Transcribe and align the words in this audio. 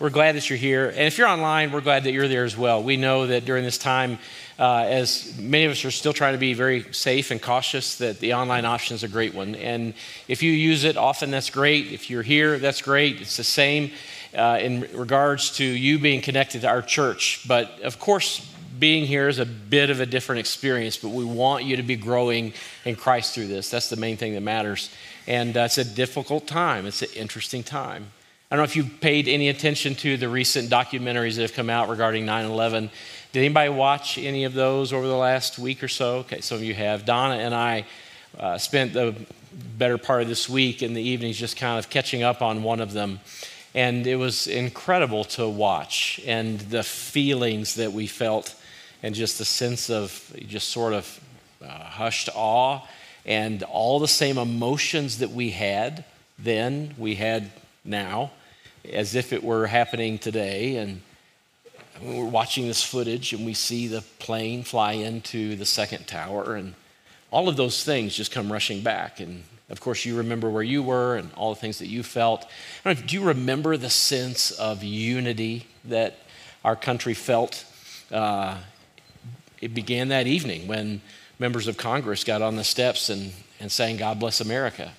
we're 0.00 0.10
glad 0.10 0.34
that 0.34 0.48
you're 0.48 0.58
here. 0.58 0.88
And 0.88 1.00
if 1.00 1.18
you're 1.18 1.28
online, 1.28 1.72
we're 1.72 1.82
glad 1.82 2.04
that 2.04 2.12
you're 2.12 2.26
there 2.26 2.44
as 2.44 2.56
well. 2.56 2.82
We 2.82 2.96
know 2.96 3.26
that 3.26 3.44
during 3.44 3.64
this 3.64 3.76
time, 3.76 4.18
uh, 4.58 4.86
as 4.88 5.38
many 5.38 5.66
of 5.66 5.72
us 5.72 5.84
are 5.84 5.90
still 5.90 6.14
trying 6.14 6.32
to 6.32 6.38
be 6.38 6.54
very 6.54 6.90
safe 6.92 7.30
and 7.30 7.40
cautious, 7.40 7.98
that 7.98 8.18
the 8.18 8.32
online 8.32 8.64
option 8.64 8.94
is 8.94 9.02
a 9.02 9.08
great 9.08 9.34
one. 9.34 9.54
And 9.54 9.92
if 10.26 10.42
you 10.42 10.52
use 10.52 10.84
it 10.84 10.96
often, 10.96 11.30
that's 11.30 11.50
great. 11.50 11.92
If 11.92 12.08
you're 12.08 12.22
here, 12.22 12.58
that's 12.58 12.80
great. 12.80 13.20
It's 13.20 13.36
the 13.36 13.44
same 13.44 13.90
uh, 14.34 14.58
in 14.60 14.88
regards 14.94 15.50
to 15.56 15.64
you 15.64 15.98
being 15.98 16.22
connected 16.22 16.62
to 16.62 16.68
our 16.68 16.82
church. 16.82 17.44
But 17.46 17.80
of 17.82 17.98
course, 17.98 18.46
being 18.78 19.04
here 19.04 19.28
is 19.28 19.38
a 19.38 19.44
bit 19.44 19.90
of 19.90 20.00
a 20.00 20.06
different 20.06 20.38
experience, 20.38 20.96
but 20.96 21.10
we 21.10 21.24
want 21.24 21.64
you 21.64 21.76
to 21.76 21.82
be 21.82 21.96
growing 21.96 22.54
in 22.86 22.96
Christ 22.96 23.34
through 23.34 23.48
this. 23.48 23.68
That's 23.68 23.90
the 23.90 23.96
main 23.96 24.16
thing 24.16 24.32
that 24.32 24.40
matters. 24.40 24.90
And 25.26 25.54
uh, 25.54 25.60
it's 25.60 25.76
a 25.76 25.84
difficult 25.84 26.46
time, 26.46 26.86
it's 26.86 27.02
an 27.02 27.10
interesting 27.14 27.62
time. 27.62 28.12
I 28.52 28.56
don't 28.56 28.62
know 28.62 28.64
if 28.64 28.74
you've 28.74 29.00
paid 29.00 29.28
any 29.28 29.48
attention 29.48 29.94
to 29.96 30.16
the 30.16 30.28
recent 30.28 30.68
documentaries 30.68 31.36
that 31.36 31.42
have 31.42 31.52
come 31.52 31.70
out 31.70 31.88
regarding 31.88 32.26
9 32.26 32.46
11. 32.46 32.90
Did 33.30 33.38
anybody 33.38 33.68
watch 33.68 34.18
any 34.18 34.42
of 34.42 34.54
those 34.54 34.92
over 34.92 35.06
the 35.06 35.14
last 35.14 35.56
week 35.56 35.84
or 35.84 35.88
so? 35.88 36.16
Okay, 36.16 36.40
some 36.40 36.58
of 36.58 36.64
you 36.64 36.74
have. 36.74 37.04
Donna 37.04 37.36
and 37.36 37.54
I 37.54 37.86
uh, 38.36 38.58
spent 38.58 38.92
the 38.92 39.14
better 39.78 39.98
part 39.98 40.22
of 40.22 40.28
this 40.28 40.48
week 40.48 40.82
in 40.82 40.94
the 40.94 41.00
evenings 41.00 41.38
just 41.38 41.56
kind 41.56 41.78
of 41.78 41.90
catching 41.90 42.24
up 42.24 42.42
on 42.42 42.64
one 42.64 42.80
of 42.80 42.92
them. 42.92 43.20
And 43.72 44.04
it 44.04 44.16
was 44.16 44.48
incredible 44.48 45.22
to 45.24 45.48
watch 45.48 46.20
and 46.26 46.58
the 46.58 46.82
feelings 46.82 47.76
that 47.76 47.92
we 47.92 48.08
felt 48.08 48.56
and 49.00 49.14
just 49.14 49.38
the 49.38 49.44
sense 49.44 49.88
of 49.90 50.36
just 50.48 50.70
sort 50.70 50.92
of 50.92 51.20
uh, 51.62 51.68
hushed 51.68 52.28
awe 52.34 52.80
and 53.24 53.62
all 53.62 54.00
the 54.00 54.08
same 54.08 54.38
emotions 54.38 55.18
that 55.18 55.30
we 55.30 55.50
had 55.50 56.04
then, 56.36 56.96
we 56.98 57.14
had 57.14 57.52
now 57.84 58.32
as 58.88 59.14
if 59.14 59.32
it 59.32 59.42
were 59.42 59.66
happening 59.66 60.18
today. 60.18 60.76
And 60.76 61.00
we're 62.02 62.24
watching 62.24 62.66
this 62.66 62.82
footage 62.82 63.32
and 63.32 63.44
we 63.44 63.54
see 63.54 63.86
the 63.86 64.02
plane 64.18 64.62
fly 64.62 64.92
into 64.92 65.56
the 65.56 65.66
second 65.66 66.06
tower, 66.06 66.54
and 66.54 66.74
all 67.30 67.48
of 67.48 67.56
those 67.56 67.84
things 67.84 68.16
just 68.16 68.32
come 68.32 68.50
rushing 68.50 68.82
back. 68.82 69.20
And 69.20 69.44
of 69.68 69.80
course, 69.80 70.04
you 70.04 70.16
remember 70.16 70.50
where 70.50 70.62
you 70.62 70.82
were 70.82 71.16
and 71.16 71.30
all 71.34 71.54
the 71.54 71.60
things 71.60 71.78
that 71.78 71.86
you 71.86 72.02
felt. 72.02 72.46
do 72.84 73.14
you 73.14 73.22
remember 73.22 73.76
the 73.76 73.90
sense 73.90 74.50
of 74.50 74.82
unity 74.82 75.66
that 75.84 76.18
our 76.64 76.74
country 76.74 77.14
felt? 77.14 77.64
Uh, 78.10 78.58
it 79.60 79.74
began 79.74 80.08
that 80.08 80.26
evening 80.26 80.66
when 80.66 81.00
members 81.38 81.68
of 81.68 81.76
Congress 81.76 82.24
got 82.24 82.42
on 82.42 82.56
the 82.56 82.64
steps 82.64 83.10
and, 83.10 83.32
and 83.60 83.70
sang, 83.70 83.96
God 83.96 84.18
Bless 84.18 84.40
America. 84.40 84.92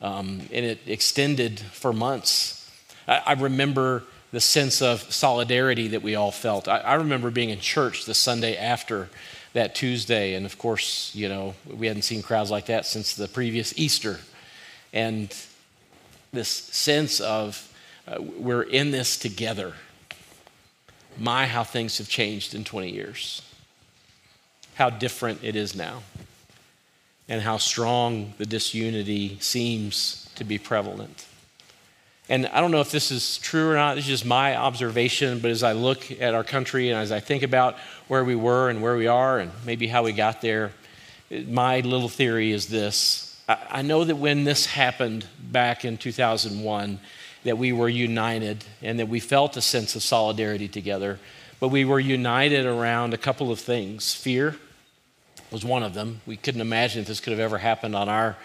Um, 0.00 0.42
and 0.52 0.64
it 0.64 0.80
extended 0.86 1.60
for 1.60 1.92
months 1.92 2.63
I, 3.06 3.22
I 3.26 3.32
remember 3.34 4.04
the 4.32 4.40
sense 4.40 4.82
of 4.82 5.00
solidarity 5.12 5.88
that 5.88 6.02
we 6.02 6.14
all 6.16 6.32
felt. 6.32 6.66
I, 6.66 6.78
I 6.78 6.94
remember 6.94 7.30
being 7.30 7.50
in 7.50 7.60
church 7.60 8.04
the 8.04 8.14
Sunday 8.14 8.56
after 8.56 9.08
that 9.52 9.74
Tuesday, 9.74 10.34
and 10.34 10.44
of 10.44 10.58
course, 10.58 11.14
you 11.14 11.28
know, 11.28 11.54
we 11.66 11.86
hadn't 11.86 12.02
seen 12.02 12.22
crowds 12.22 12.50
like 12.50 12.66
that 12.66 12.84
since 12.86 13.14
the 13.14 13.28
previous 13.28 13.78
Easter. 13.78 14.18
And 14.92 15.34
this 16.32 16.48
sense 16.48 17.20
of 17.20 17.72
uh, 18.06 18.20
we're 18.20 18.62
in 18.62 18.90
this 18.90 19.16
together. 19.16 19.72
My, 21.16 21.46
how 21.46 21.62
things 21.62 21.98
have 21.98 22.08
changed 22.08 22.54
in 22.54 22.64
20 22.64 22.90
years. 22.90 23.40
How 24.74 24.90
different 24.90 25.44
it 25.44 25.54
is 25.54 25.74
now. 25.76 26.02
And 27.28 27.40
how 27.40 27.56
strong 27.56 28.34
the 28.36 28.44
disunity 28.44 29.38
seems 29.40 30.28
to 30.34 30.44
be 30.44 30.58
prevalent. 30.58 31.26
And 32.28 32.46
I 32.46 32.60
don't 32.60 32.70
know 32.70 32.80
if 32.80 32.90
this 32.90 33.10
is 33.10 33.36
true 33.38 33.70
or 33.70 33.74
not, 33.74 33.96
this 33.96 34.04
is 34.04 34.10
just 34.10 34.24
my 34.24 34.56
observation, 34.56 35.40
but 35.40 35.50
as 35.50 35.62
I 35.62 35.72
look 35.72 36.10
at 36.10 36.34
our 36.34 36.44
country 36.44 36.88
and 36.88 36.98
as 36.98 37.12
I 37.12 37.20
think 37.20 37.42
about 37.42 37.76
where 38.08 38.24
we 38.24 38.34
were 38.34 38.70
and 38.70 38.80
where 38.80 38.96
we 38.96 39.06
are 39.06 39.38
and 39.38 39.50
maybe 39.66 39.86
how 39.86 40.02
we 40.02 40.12
got 40.12 40.40
there, 40.40 40.72
my 41.30 41.80
little 41.80 42.08
theory 42.08 42.52
is 42.52 42.68
this. 42.68 43.38
I 43.46 43.82
know 43.82 44.04
that 44.04 44.16
when 44.16 44.44
this 44.44 44.64
happened 44.64 45.26
back 45.38 45.84
in 45.84 45.98
2001, 45.98 46.98
that 47.44 47.58
we 47.58 47.72
were 47.72 47.90
united 47.90 48.64
and 48.80 48.98
that 49.00 49.08
we 49.08 49.20
felt 49.20 49.58
a 49.58 49.60
sense 49.60 49.94
of 49.94 50.02
solidarity 50.02 50.66
together, 50.66 51.18
but 51.60 51.68
we 51.68 51.84
were 51.84 52.00
united 52.00 52.64
around 52.64 53.12
a 53.12 53.18
couple 53.18 53.50
of 53.50 53.60
things. 53.60 54.14
Fear 54.14 54.56
was 55.50 55.62
one 55.62 55.82
of 55.82 55.92
them. 55.92 56.22
We 56.24 56.38
couldn't 56.38 56.62
imagine 56.62 57.02
that 57.02 57.08
this 57.08 57.20
could 57.20 57.32
have 57.32 57.40
ever 57.40 57.58
happened 57.58 57.94
on 57.94 58.08
our 58.08 58.38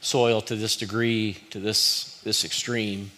soil 0.00 0.40
to 0.42 0.54
this 0.54 0.76
degree, 0.76 1.38
to 1.50 1.58
this, 1.58 2.20
this 2.22 2.44
extreme 2.44 3.10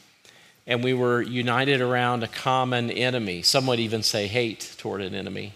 and 0.66 0.82
we 0.82 0.94
were 0.94 1.22
united 1.22 1.80
around 1.80 2.22
a 2.22 2.28
common 2.28 2.90
enemy. 2.90 3.42
Some 3.42 3.66
would 3.66 3.78
even 3.78 4.02
say 4.02 4.26
hate 4.26 4.74
toward 4.78 5.00
an 5.00 5.14
enemy. 5.14 5.52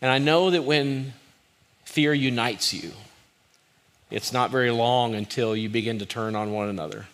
And 0.00 0.10
I 0.10 0.18
know 0.18 0.50
that 0.50 0.64
when 0.64 1.12
fear 1.84 2.14
unites 2.14 2.72
you, 2.72 2.92
it's 4.10 4.32
not 4.32 4.50
very 4.50 4.70
long 4.70 5.14
until 5.14 5.56
you 5.56 5.68
begin 5.68 5.98
to 5.98 6.06
turn 6.06 6.34
on 6.34 6.52
one 6.52 6.68
another. 6.68 7.06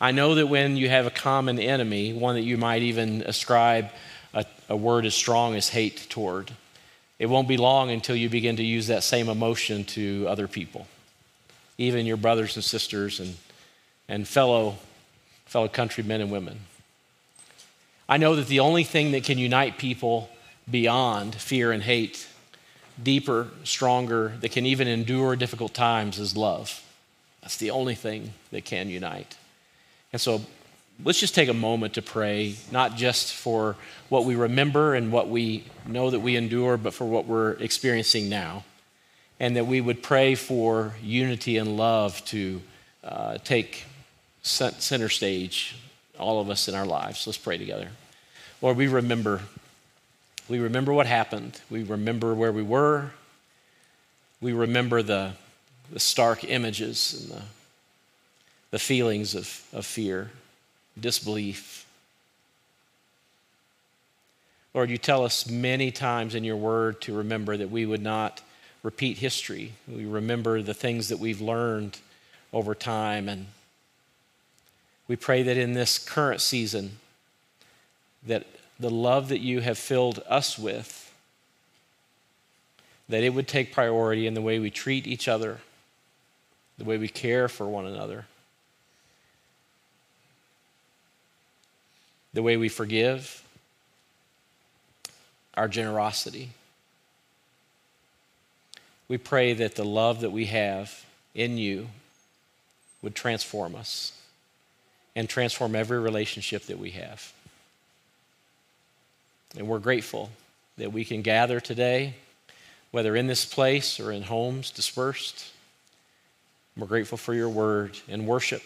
I 0.00 0.10
know 0.10 0.34
that 0.34 0.46
when 0.46 0.76
you 0.76 0.88
have 0.88 1.06
a 1.06 1.10
common 1.10 1.58
enemy, 1.58 2.12
one 2.12 2.34
that 2.34 2.42
you 2.42 2.56
might 2.56 2.82
even 2.82 3.22
ascribe 3.22 3.90
a, 4.34 4.44
a 4.68 4.76
word 4.76 5.06
as 5.06 5.14
strong 5.14 5.54
as 5.54 5.68
hate 5.68 6.06
toward, 6.10 6.50
it 7.18 7.26
won't 7.26 7.48
be 7.48 7.56
long 7.56 7.90
until 7.90 8.14
you 8.14 8.28
begin 8.28 8.56
to 8.56 8.62
use 8.62 8.88
that 8.88 9.02
same 9.02 9.28
emotion 9.28 9.84
to 9.84 10.26
other 10.28 10.48
people, 10.48 10.86
even 11.78 12.04
your 12.04 12.18
brothers 12.18 12.56
and 12.56 12.64
sisters 12.64 13.20
and, 13.20 13.36
and 14.08 14.28
fellow 14.28 14.76
fellow 15.46 15.68
countrymen 15.68 16.20
and 16.20 16.30
women. 16.30 16.60
I 18.08 18.18
know 18.18 18.36
that 18.36 18.46
the 18.46 18.60
only 18.60 18.84
thing 18.84 19.12
that 19.12 19.24
can 19.24 19.38
unite 19.38 19.78
people 19.78 20.28
beyond 20.70 21.34
fear 21.34 21.72
and 21.72 21.82
hate, 21.82 22.26
deeper, 23.02 23.48
stronger, 23.64 24.34
that 24.40 24.52
can 24.52 24.66
even 24.66 24.86
endure 24.86 25.34
difficult 25.36 25.74
times 25.74 26.18
is 26.18 26.36
love. 26.36 26.82
That's 27.42 27.56
the 27.56 27.70
only 27.70 27.94
thing 27.94 28.32
that 28.50 28.64
can 28.64 28.88
unite. 28.88 29.36
And 30.12 30.20
so 30.20 30.40
let's 31.04 31.20
just 31.20 31.34
take 31.34 31.48
a 31.48 31.54
moment 31.54 31.94
to 31.94 32.02
pray, 32.02 32.56
not 32.70 32.96
just 32.96 33.32
for 33.32 33.76
what 34.08 34.24
we 34.24 34.34
remember 34.34 34.94
and 34.94 35.12
what 35.12 35.28
we 35.28 35.64
know 35.86 36.10
that 36.10 36.20
we 36.20 36.36
endure, 36.36 36.76
but 36.76 36.94
for 36.94 37.04
what 37.04 37.26
we're 37.26 37.52
experiencing 37.52 38.28
now. 38.28 38.64
And 39.38 39.56
that 39.56 39.66
we 39.66 39.80
would 39.80 40.02
pray 40.02 40.34
for 40.34 40.94
unity 41.02 41.58
and 41.58 41.76
love 41.76 42.24
to 42.26 42.62
uh, 43.04 43.38
take 43.44 43.84
center 44.46 45.08
stage, 45.08 45.76
all 46.18 46.40
of 46.40 46.48
us 46.48 46.68
in 46.68 46.74
our 46.74 46.86
lives. 46.86 47.26
Let's 47.26 47.38
pray 47.38 47.58
together. 47.58 47.88
Lord, 48.62 48.76
we 48.76 48.86
remember. 48.86 49.42
We 50.48 50.60
remember 50.60 50.92
what 50.92 51.06
happened. 51.06 51.60
We 51.68 51.82
remember 51.82 52.34
where 52.34 52.52
we 52.52 52.62
were. 52.62 53.10
We 54.40 54.52
remember 54.52 55.02
the, 55.02 55.32
the 55.90 56.00
stark 56.00 56.44
images 56.44 57.14
and 57.20 57.40
the, 57.40 57.42
the 58.70 58.78
feelings 58.78 59.34
of, 59.34 59.62
of 59.72 59.84
fear, 59.84 60.30
disbelief. 60.98 61.86
Lord, 64.74 64.90
you 64.90 64.98
tell 64.98 65.24
us 65.24 65.48
many 65.48 65.90
times 65.90 66.34
in 66.34 66.44
your 66.44 66.56
word 66.56 67.00
to 67.02 67.16
remember 67.16 67.56
that 67.56 67.70
we 67.70 67.86
would 67.86 68.02
not 68.02 68.42
repeat 68.82 69.18
history. 69.18 69.72
We 69.88 70.04
remember 70.04 70.62
the 70.62 70.74
things 70.74 71.08
that 71.08 71.18
we've 71.18 71.40
learned 71.40 71.98
over 72.52 72.74
time 72.74 73.28
and 73.28 73.46
we 75.08 75.16
pray 75.16 75.42
that 75.42 75.56
in 75.56 75.72
this 75.72 75.98
current 75.98 76.40
season, 76.40 76.98
that 78.26 78.44
the 78.78 78.90
love 78.90 79.28
that 79.28 79.40
you 79.40 79.60
have 79.60 79.78
filled 79.78 80.22
us 80.28 80.58
with, 80.58 81.14
that 83.08 83.22
it 83.22 83.30
would 83.30 83.46
take 83.46 83.72
priority 83.72 84.26
in 84.26 84.34
the 84.34 84.42
way 84.42 84.58
we 84.58 84.70
treat 84.70 85.06
each 85.06 85.28
other, 85.28 85.58
the 86.76 86.84
way 86.84 86.98
we 86.98 87.08
care 87.08 87.48
for 87.48 87.66
one 87.66 87.86
another, 87.86 88.26
the 92.34 92.42
way 92.42 92.56
we 92.56 92.68
forgive, 92.68 93.42
our 95.54 95.68
generosity. 95.68 96.50
We 99.08 99.18
pray 99.18 99.54
that 99.54 99.76
the 99.76 99.84
love 99.84 100.20
that 100.20 100.30
we 100.30 100.46
have 100.46 101.06
in 101.34 101.58
you 101.58 101.88
would 103.02 103.14
transform 103.14 103.76
us 103.76 104.12
and 105.16 105.28
transform 105.28 105.74
every 105.74 105.98
relationship 105.98 106.66
that 106.66 106.78
we 106.78 106.90
have. 106.90 107.32
And 109.56 109.66
we're 109.66 109.78
grateful 109.78 110.30
that 110.76 110.92
we 110.92 111.06
can 111.06 111.22
gather 111.22 111.58
today, 111.58 112.14
whether 112.90 113.16
in 113.16 113.26
this 113.26 113.46
place 113.46 113.98
or 113.98 114.12
in 114.12 114.22
homes 114.22 114.70
dispersed. 114.70 115.52
We're 116.76 116.86
grateful 116.86 117.16
for 117.16 117.32
your 117.32 117.48
word 117.48 117.98
and 118.06 118.26
worship 118.26 118.62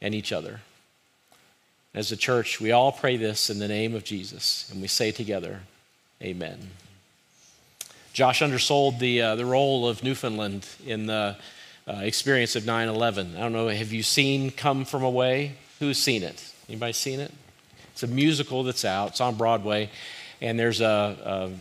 and 0.00 0.14
each 0.14 0.32
other. 0.32 0.62
As 1.92 2.10
a 2.10 2.16
church, 2.16 2.58
we 2.60 2.72
all 2.72 2.90
pray 2.90 3.18
this 3.18 3.50
in 3.50 3.58
the 3.58 3.68
name 3.68 3.94
of 3.94 4.02
Jesus, 4.02 4.68
and 4.72 4.80
we 4.80 4.88
say 4.88 5.12
together, 5.12 5.60
Amen. 6.22 6.70
Josh 8.14 8.40
undersold 8.40 8.98
the, 8.98 9.20
uh, 9.20 9.36
the 9.36 9.44
role 9.44 9.86
of 9.86 10.02
Newfoundland 10.02 10.66
in 10.86 11.06
the 11.06 11.36
uh, 11.86 12.00
experience 12.02 12.56
of 12.56 12.64
9 12.64 12.88
11. 12.88 13.36
I 13.36 13.40
don't 13.40 13.52
know, 13.52 13.68
have 13.68 13.92
you 13.92 14.02
seen 14.02 14.50
Come 14.50 14.84
From 14.84 15.02
Away? 15.02 15.56
Who's 15.80 15.98
seen 15.98 16.22
it? 16.22 16.52
Anybody 16.68 16.92
seen 16.92 17.20
it? 17.20 17.32
It's 17.92 18.02
a 18.02 18.06
musical 18.06 18.62
that's 18.62 18.84
out. 18.84 19.10
It's 19.10 19.20
on 19.20 19.36
Broadway, 19.36 19.90
and 20.40 20.58
there's 20.58 20.80
a, 20.80 21.52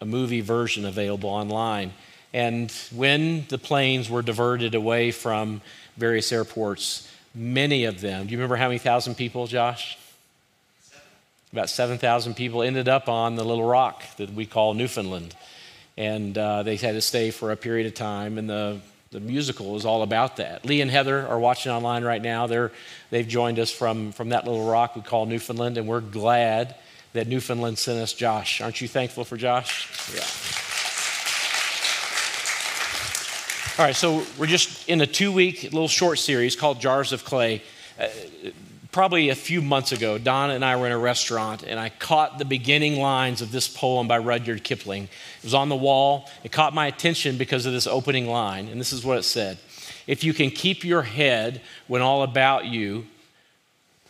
a, 0.00 0.02
a 0.02 0.06
movie 0.06 0.40
version 0.40 0.84
available 0.84 1.30
online. 1.30 1.92
And 2.32 2.70
when 2.94 3.46
the 3.48 3.58
planes 3.58 4.08
were 4.08 4.22
diverted 4.22 4.74
away 4.74 5.10
from 5.10 5.60
various 5.96 6.30
airports, 6.32 7.10
many 7.34 7.84
of 7.84 8.00
them, 8.00 8.26
do 8.26 8.32
you 8.32 8.38
remember 8.38 8.56
how 8.56 8.68
many 8.68 8.78
thousand 8.78 9.16
people, 9.16 9.46
Josh? 9.46 9.98
About 11.52 11.68
7,000 11.68 12.34
people 12.34 12.62
ended 12.62 12.88
up 12.88 13.08
on 13.08 13.36
the 13.36 13.44
little 13.44 13.66
rock 13.66 14.02
that 14.16 14.32
we 14.32 14.46
call 14.46 14.72
Newfoundland. 14.72 15.34
And 15.98 16.36
uh, 16.38 16.62
they 16.62 16.76
had 16.76 16.92
to 16.92 17.02
stay 17.02 17.30
for 17.30 17.52
a 17.52 17.56
period 17.56 17.86
of 17.86 17.94
time, 17.94 18.38
and 18.38 18.48
the, 18.48 18.80
the 19.12 19.20
musical 19.20 19.76
is 19.76 19.84
all 19.84 20.02
about 20.02 20.38
that. 20.38 20.64
Lee 20.64 20.80
and 20.80 20.90
Heather 20.90 21.26
are 21.28 21.38
watching 21.38 21.70
online 21.70 22.02
right 22.02 22.22
now. 22.22 22.46
They're, 22.46 22.72
they've 23.10 23.28
joined 23.28 23.58
us 23.58 23.70
from, 23.70 24.10
from 24.10 24.30
that 24.30 24.46
little 24.46 24.66
rock 24.66 24.96
we 24.96 25.02
call 25.02 25.26
Newfoundland, 25.26 25.76
and 25.76 25.86
we're 25.86 26.00
glad 26.00 26.74
that 27.12 27.28
Newfoundland 27.28 27.76
sent 27.78 28.00
us 28.00 28.14
Josh. 28.14 28.62
Aren't 28.62 28.80
you 28.80 28.88
thankful 28.88 29.24
for 29.24 29.36
Josh? 29.36 29.86
Yeah. 30.14 30.24
All 33.78 33.86
right, 33.86 33.94
so 33.94 34.24
we're 34.38 34.46
just 34.46 34.88
in 34.88 35.02
a 35.02 35.06
two 35.06 35.30
week 35.30 35.64
little 35.64 35.88
short 35.88 36.18
series 36.18 36.56
called 36.56 36.80
Jars 36.80 37.12
of 37.12 37.24
Clay. 37.24 37.62
Uh, 38.00 38.08
probably 38.92 39.30
a 39.30 39.34
few 39.34 39.62
months 39.62 39.90
ago, 39.90 40.18
Donna 40.18 40.52
and 40.54 40.64
I 40.64 40.76
were 40.76 40.86
in 40.86 40.92
a 40.92 40.98
restaurant, 40.98 41.62
and 41.62 41.80
I 41.80 41.88
caught 41.88 42.38
the 42.38 42.44
beginning 42.44 43.00
lines 43.00 43.40
of 43.40 43.50
this 43.50 43.66
poem 43.66 44.06
by 44.06 44.18
Rudyard 44.18 44.62
Kipling. 44.62 45.04
It 45.04 45.44
was 45.44 45.54
on 45.54 45.70
the 45.70 45.76
wall. 45.76 46.28
It 46.44 46.52
caught 46.52 46.74
my 46.74 46.86
attention 46.86 47.38
because 47.38 47.64
of 47.66 47.72
this 47.72 47.86
opening 47.86 48.26
line, 48.26 48.68
and 48.68 48.78
this 48.78 48.92
is 48.92 49.04
what 49.04 49.18
it 49.18 49.24
said 49.24 49.58
If 50.06 50.22
you 50.22 50.34
can 50.34 50.50
keep 50.50 50.84
your 50.84 51.02
head 51.02 51.62
when 51.88 52.02
all 52.02 52.22
about 52.22 52.66
you 52.66 53.06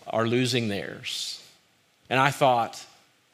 are 0.08 0.26
losing 0.26 0.69
theirs. 0.69 1.38
And 2.11 2.20
I 2.20 2.31
thought, 2.31 2.85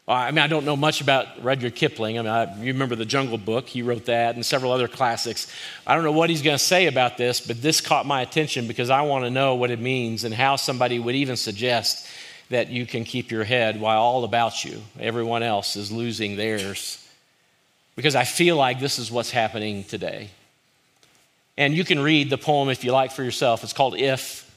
Uh, 0.08 0.12
I 0.12 0.30
mean, 0.30 0.38
I 0.38 0.46
don't 0.46 0.64
know 0.64 0.76
much 0.76 1.02
about 1.02 1.26
Rudyard 1.44 1.74
Kipling. 1.74 2.18
I 2.18 2.22
mean, 2.22 2.30
I, 2.30 2.58
you 2.60 2.72
remember 2.72 2.96
the 2.96 3.04
Jungle 3.04 3.36
Book, 3.36 3.68
he 3.68 3.82
wrote 3.82 4.06
that, 4.06 4.36
and 4.36 4.46
several 4.46 4.72
other 4.72 4.88
classics. 4.88 5.52
I 5.86 5.94
don't 5.94 6.02
know 6.02 6.12
what 6.12 6.30
he's 6.30 6.40
going 6.40 6.56
to 6.56 6.64
say 6.64 6.86
about 6.86 7.18
this, 7.18 7.42
but 7.42 7.60
this 7.60 7.82
caught 7.82 8.06
my 8.06 8.22
attention 8.22 8.66
because 8.66 8.88
I 8.88 9.02
want 9.02 9.26
to 9.26 9.30
know 9.30 9.56
what 9.56 9.70
it 9.70 9.78
means 9.78 10.24
and 10.24 10.32
how 10.32 10.56
somebody 10.56 10.98
would 10.98 11.14
even 11.14 11.36
suggest 11.36 12.06
that 12.48 12.70
you 12.70 12.86
can 12.86 13.04
keep 13.04 13.30
your 13.30 13.44
head 13.44 13.78
while 13.78 14.00
all 14.00 14.24
about 14.24 14.64
you, 14.64 14.80
everyone 14.98 15.42
else, 15.42 15.76
is 15.76 15.92
losing 15.92 16.36
theirs. 16.36 17.06
Because 17.94 18.16
I 18.16 18.24
feel 18.24 18.56
like 18.56 18.80
this 18.80 18.98
is 18.98 19.10
what's 19.10 19.30
happening 19.30 19.84
today. 19.84 20.30
And 21.58 21.74
you 21.74 21.84
can 21.84 22.00
read 22.00 22.30
the 22.30 22.38
poem 22.38 22.70
if 22.70 22.82
you 22.82 22.92
like 22.92 23.12
for 23.12 23.22
yourself. 23.22 23.62
It's 23.62 23.74
called 23.74 23.94
If, 23.94 24.47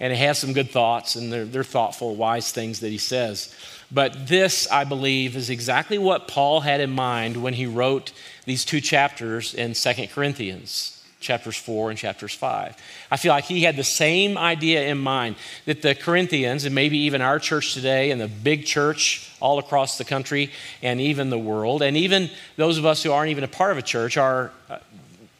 and 0.00 0.12
it 0.12 0.16
has 0.16 0.38
some 0.38 0.52
good 0.52 0.70
thoughts, 0.70 1.14
and 1.14 1.32
they're, 1.32 1.44
they're 1.44 1.64
thoughtful, 1.64 2.14
wise 2.14 2.52
things 2.52 2.80
that 2.80 2.88
he 2.88 2.98
says. 2.98 3.54
But 3.90 4.26
this, 4.26 4.70
I 4.70 4.84
believe, 4.84 5.36
is 5.36 5.50
exactly 5.50 5.98
what 5.98 6.28
Paul 6.28 6.60
had 6.60 6.80
in 6.80 6.90
mind 6.90 7.42
when 7.42 7.54
he 7.54 7.66
wrote 7.66 8.12
these 8.44 8.64
two 8.64 8.80
chapters 8.80 9.54
in 9.54 9.74
Second 9.74 10.10
Corinthians 10.10 11.02
chapters 11.22 11.56
4 11.56 11.90
and 11.90 11.98
chapters 11.98 12.34
5. 12.34 12.76
I 13.10 13.16
feel 13.16 13.32
like 13.32 13.44
he 13.44 13.62
had 13.62 13.76
the 13.76 13.84
same 13.84 14.36
idea 14.36 14.88
in 14.88 14.98
mind 14.98 15.36
that 15.64 15.80
the 15.80 15.94
Corinthians, 15.94 16.64
and 16.64 16.74
maybe 16.74 16.98
even 16.98 17.22
our 17.22 17.38
church 17.38 17.74
today, 17.74 18.10
and 18.10 18.20
the 18.20 18.28
big 18.28 18.66
church 18.66 19.30
all 19.40 19.58
across 19.58 19.98
the 19.98 20.04
country, 20.04 20.50
and 20.82 21.00
even 21.00 21.30
the 21.30 21.38
world, 21.38 21.80
and 21.80 21.96
even 21.96 22.28
those 22.56 22.76
of 22.76 22.84
us 22.84 23.02
who 23.02 23.12
aren't 23.12 23.30
even 23.30 23.44
a 23.44 23.48
part 23.48 23.72
of 23.72 23.78
a 23.78 23.82
church, 23.82 24.16
are 24.16 24.50
uh, 24.68 24.78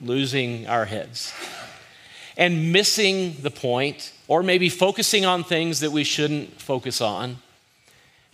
losing 0.00 0.66
our 0.68 0.84
heads 0.84 1.34
and 2.36 2.72
missing 2.72 3.36
the 3.42 3.50
point, 3.50 4.11
or 4.28 4.42
maybe 4.42 4.68
focusing 4.68 5.24
on 5.24 5.44
things 5.44 5.80
that 5.80 5.92
we 5.92 6.04
shouldn't 6.04 6.60
focus 6.60 7.00
on 7.00 7.38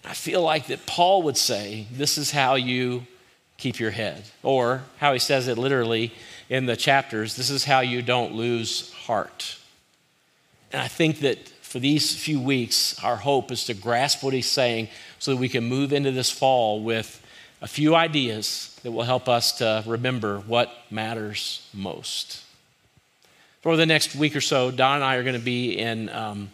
I 0.05 0.15
feel 0.15 0.43
like 0.43 0.69
that 0.69 0.87
Paul 0.87 1.23
would 1.25 1.37
say, 1.37 1.87
This 1.93 2.19
is 2.19 2.31
how 2.31 2.55
you 2.55 3.07
keep 3.57 3.79
your 3.79 3.91
head. 3.91 4.25
Or 4.43 4.85
how 4.99 5.13
he 5.13 5.19
says 5.19 5.49
it 5.49 5.59
literally 5.59 6.13
in 6.49 6.67
the 6.67 6.77
chapters, 6.77 7.37
This 7.37 7.51
is 7.51 7.65
how 7.65 7.81
you 7.81 8.03
don't 8.03 8.35
lose 8.35 8.93
heart. 8.93 9.59
And 10.73 10.81
I 10.81 10.89
think 10.89 11.21
that 11.21 11.49
for 11.61 11.79
these 11.79 12.17
few 12.17 12.41
weeks, 12.41 13.03
our 13.05 13.17
hope 13.17 13.51
is 13.51 13.65
to 13.65 13.75
grasp 13.75 14.23
what 14.23 14.33
he's 14.33 14.49
saying 14.49 14.89
so 15.19 15.33
that 15.33 15.37
we 15.37 15.49
can 15.49 15.65
move 15.65 15.93
into 15.93 16.11
this 16.11 16.31
fall 16.31 16.83
with 16.83 17.23
a 17.61 17.69
few 17.69 17.95
ideas 17.95 18.79
that 18.83 18.93
will 18.93 19.03
help 19.03 19.29
us 19.29 19.59
to 19.59 19.83
remember 19.87 20.39
what 20.41 20.73
matters 20.91 21.69
most. 21.75 22.45
For 23.69 23.77
the 23.77 23.85
next 23.85 24.15
week 24.15 24.35
or 24.35 24.41
so, 24.41 24.71
Don 24.71 24.95
and 24.95 25.05
I 25.05 25.17
are 25.17 25.23
going 25.23 25.35
to 25.35 25.45
be 25.45 25.79
in 25.79 26.09
um, 26.09 26.49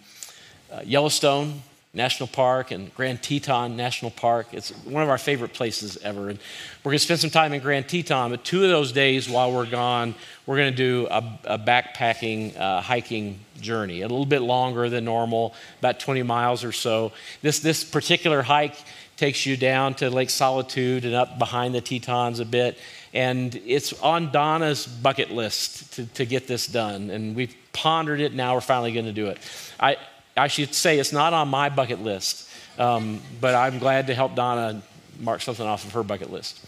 uh, 0.69 0.81
Yellowstone 0.85 1.63
National 1.93 2.27
Park 2.27 2.73
and 2.73 2.93
Grand 2.97 3.23
Teton 3.23 3.77
National 3.77 4.11
Park. 4.11 4.49
It's 4.51 4.71
one 4.85 5.01
of 5.01 5.09
our 5.09 5.17
favorite 5.17 5.53
places 5.53 5.97
ever. 5.99 6.29
And 6.29 6.41
we're 6.83 6.91
going 6.91 6.99
to 6.99 7.05
spend 7.05 7.21
some 7.21 7.31
time 7.31 7.53
in 7.53 7.61
Grand 7.61 7.89
Teton, 7.89 8.31
but 8.31 8.45
two 8.45 8.65
of 8.65 8.69
those 8.69 8.91
days 8.91 9.29
while 9.29 9.53
we're 9.53 9.71
gone, 9.71 10.17
we're 10.45 10.57
going 10.57 10.73
to 10.73 10.77
do 10.77 11.07
a, 11.09 11.39
a 11.45 11.57
backpacking 11.57 12.59
uh, 12.59 12.81
hiking 12.81 13.39
journey, 13.61 14.01
a 14.01 14.09
little 14.09 14.27
bit 14.27 14.43
longer 14.43 14.91
than 14.91 15.05
normal, 15.05 15.55
about 15.79 16.01
20 16.01 16.25
miles 16.25 16.65
or 16.65 16.73
so. 16.73 17.13
This, 17.43 17.61
this 17.61 17.85
particular 17.85 18.43
hike 18.43 18.75
takes 19.17 19.47
you 19.47 19.57
down 19.57 19.95
to 19.95 20.11
Lake 20.11 20.31
Solitude 20.31 21.05
and 21.05 21.15
up 21.15 21.39
behind 21.39 21.77
the 21.77 21.81
Tetons 21.81 22.41
a 22.41 22.45
bit. 22.45 22.77
And 23.15 23.55
it's 23.65 23.93
on 24.03 24.33
Donna's 24.33 24.87
bucket 24.87 25.31
list 25.31 25.95
to, 25.95 26.07
to 26.15 26.27
get 26.27 26.49
this 26.49 26.67
done. 26.67 27.11
And 27.11 27.37
we've 27.37 27.55
pondered 27.73 28.21
it. 28.21 28.35
Now 28.35 28.55
we're 28.55 28.61
finally 28.61 28.93
going 28.93 29.07
to 29.07 29.13
do 29.13 29.29
it. 29.29 29.39
I, 29.79 29.97
I 30.37 30.49
should 30.49 30.75
say 30.75 30.99
it's 30.99 31.13
not 31.13 31.33
on 31.33 31.49
my 31.49 31.69
bucket 31.69 32.03
list, 32.03 32.51
um, 32.79 33.21
but 33.41 33.55
I'm 33.55 33.79
glad 33.79 34.09
to 34.09 34.15
help 34.15 34.35
Donna 34.35 34.83
mark 35.21 35.43
something 35.43 35.65
off 35.65 35.85
of 35.85 35.93
her 35.93 36.03
bucket 36.03 36.33
list. 36.33 36.65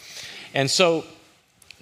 And 0.54 0.70
so, 0.70 1.04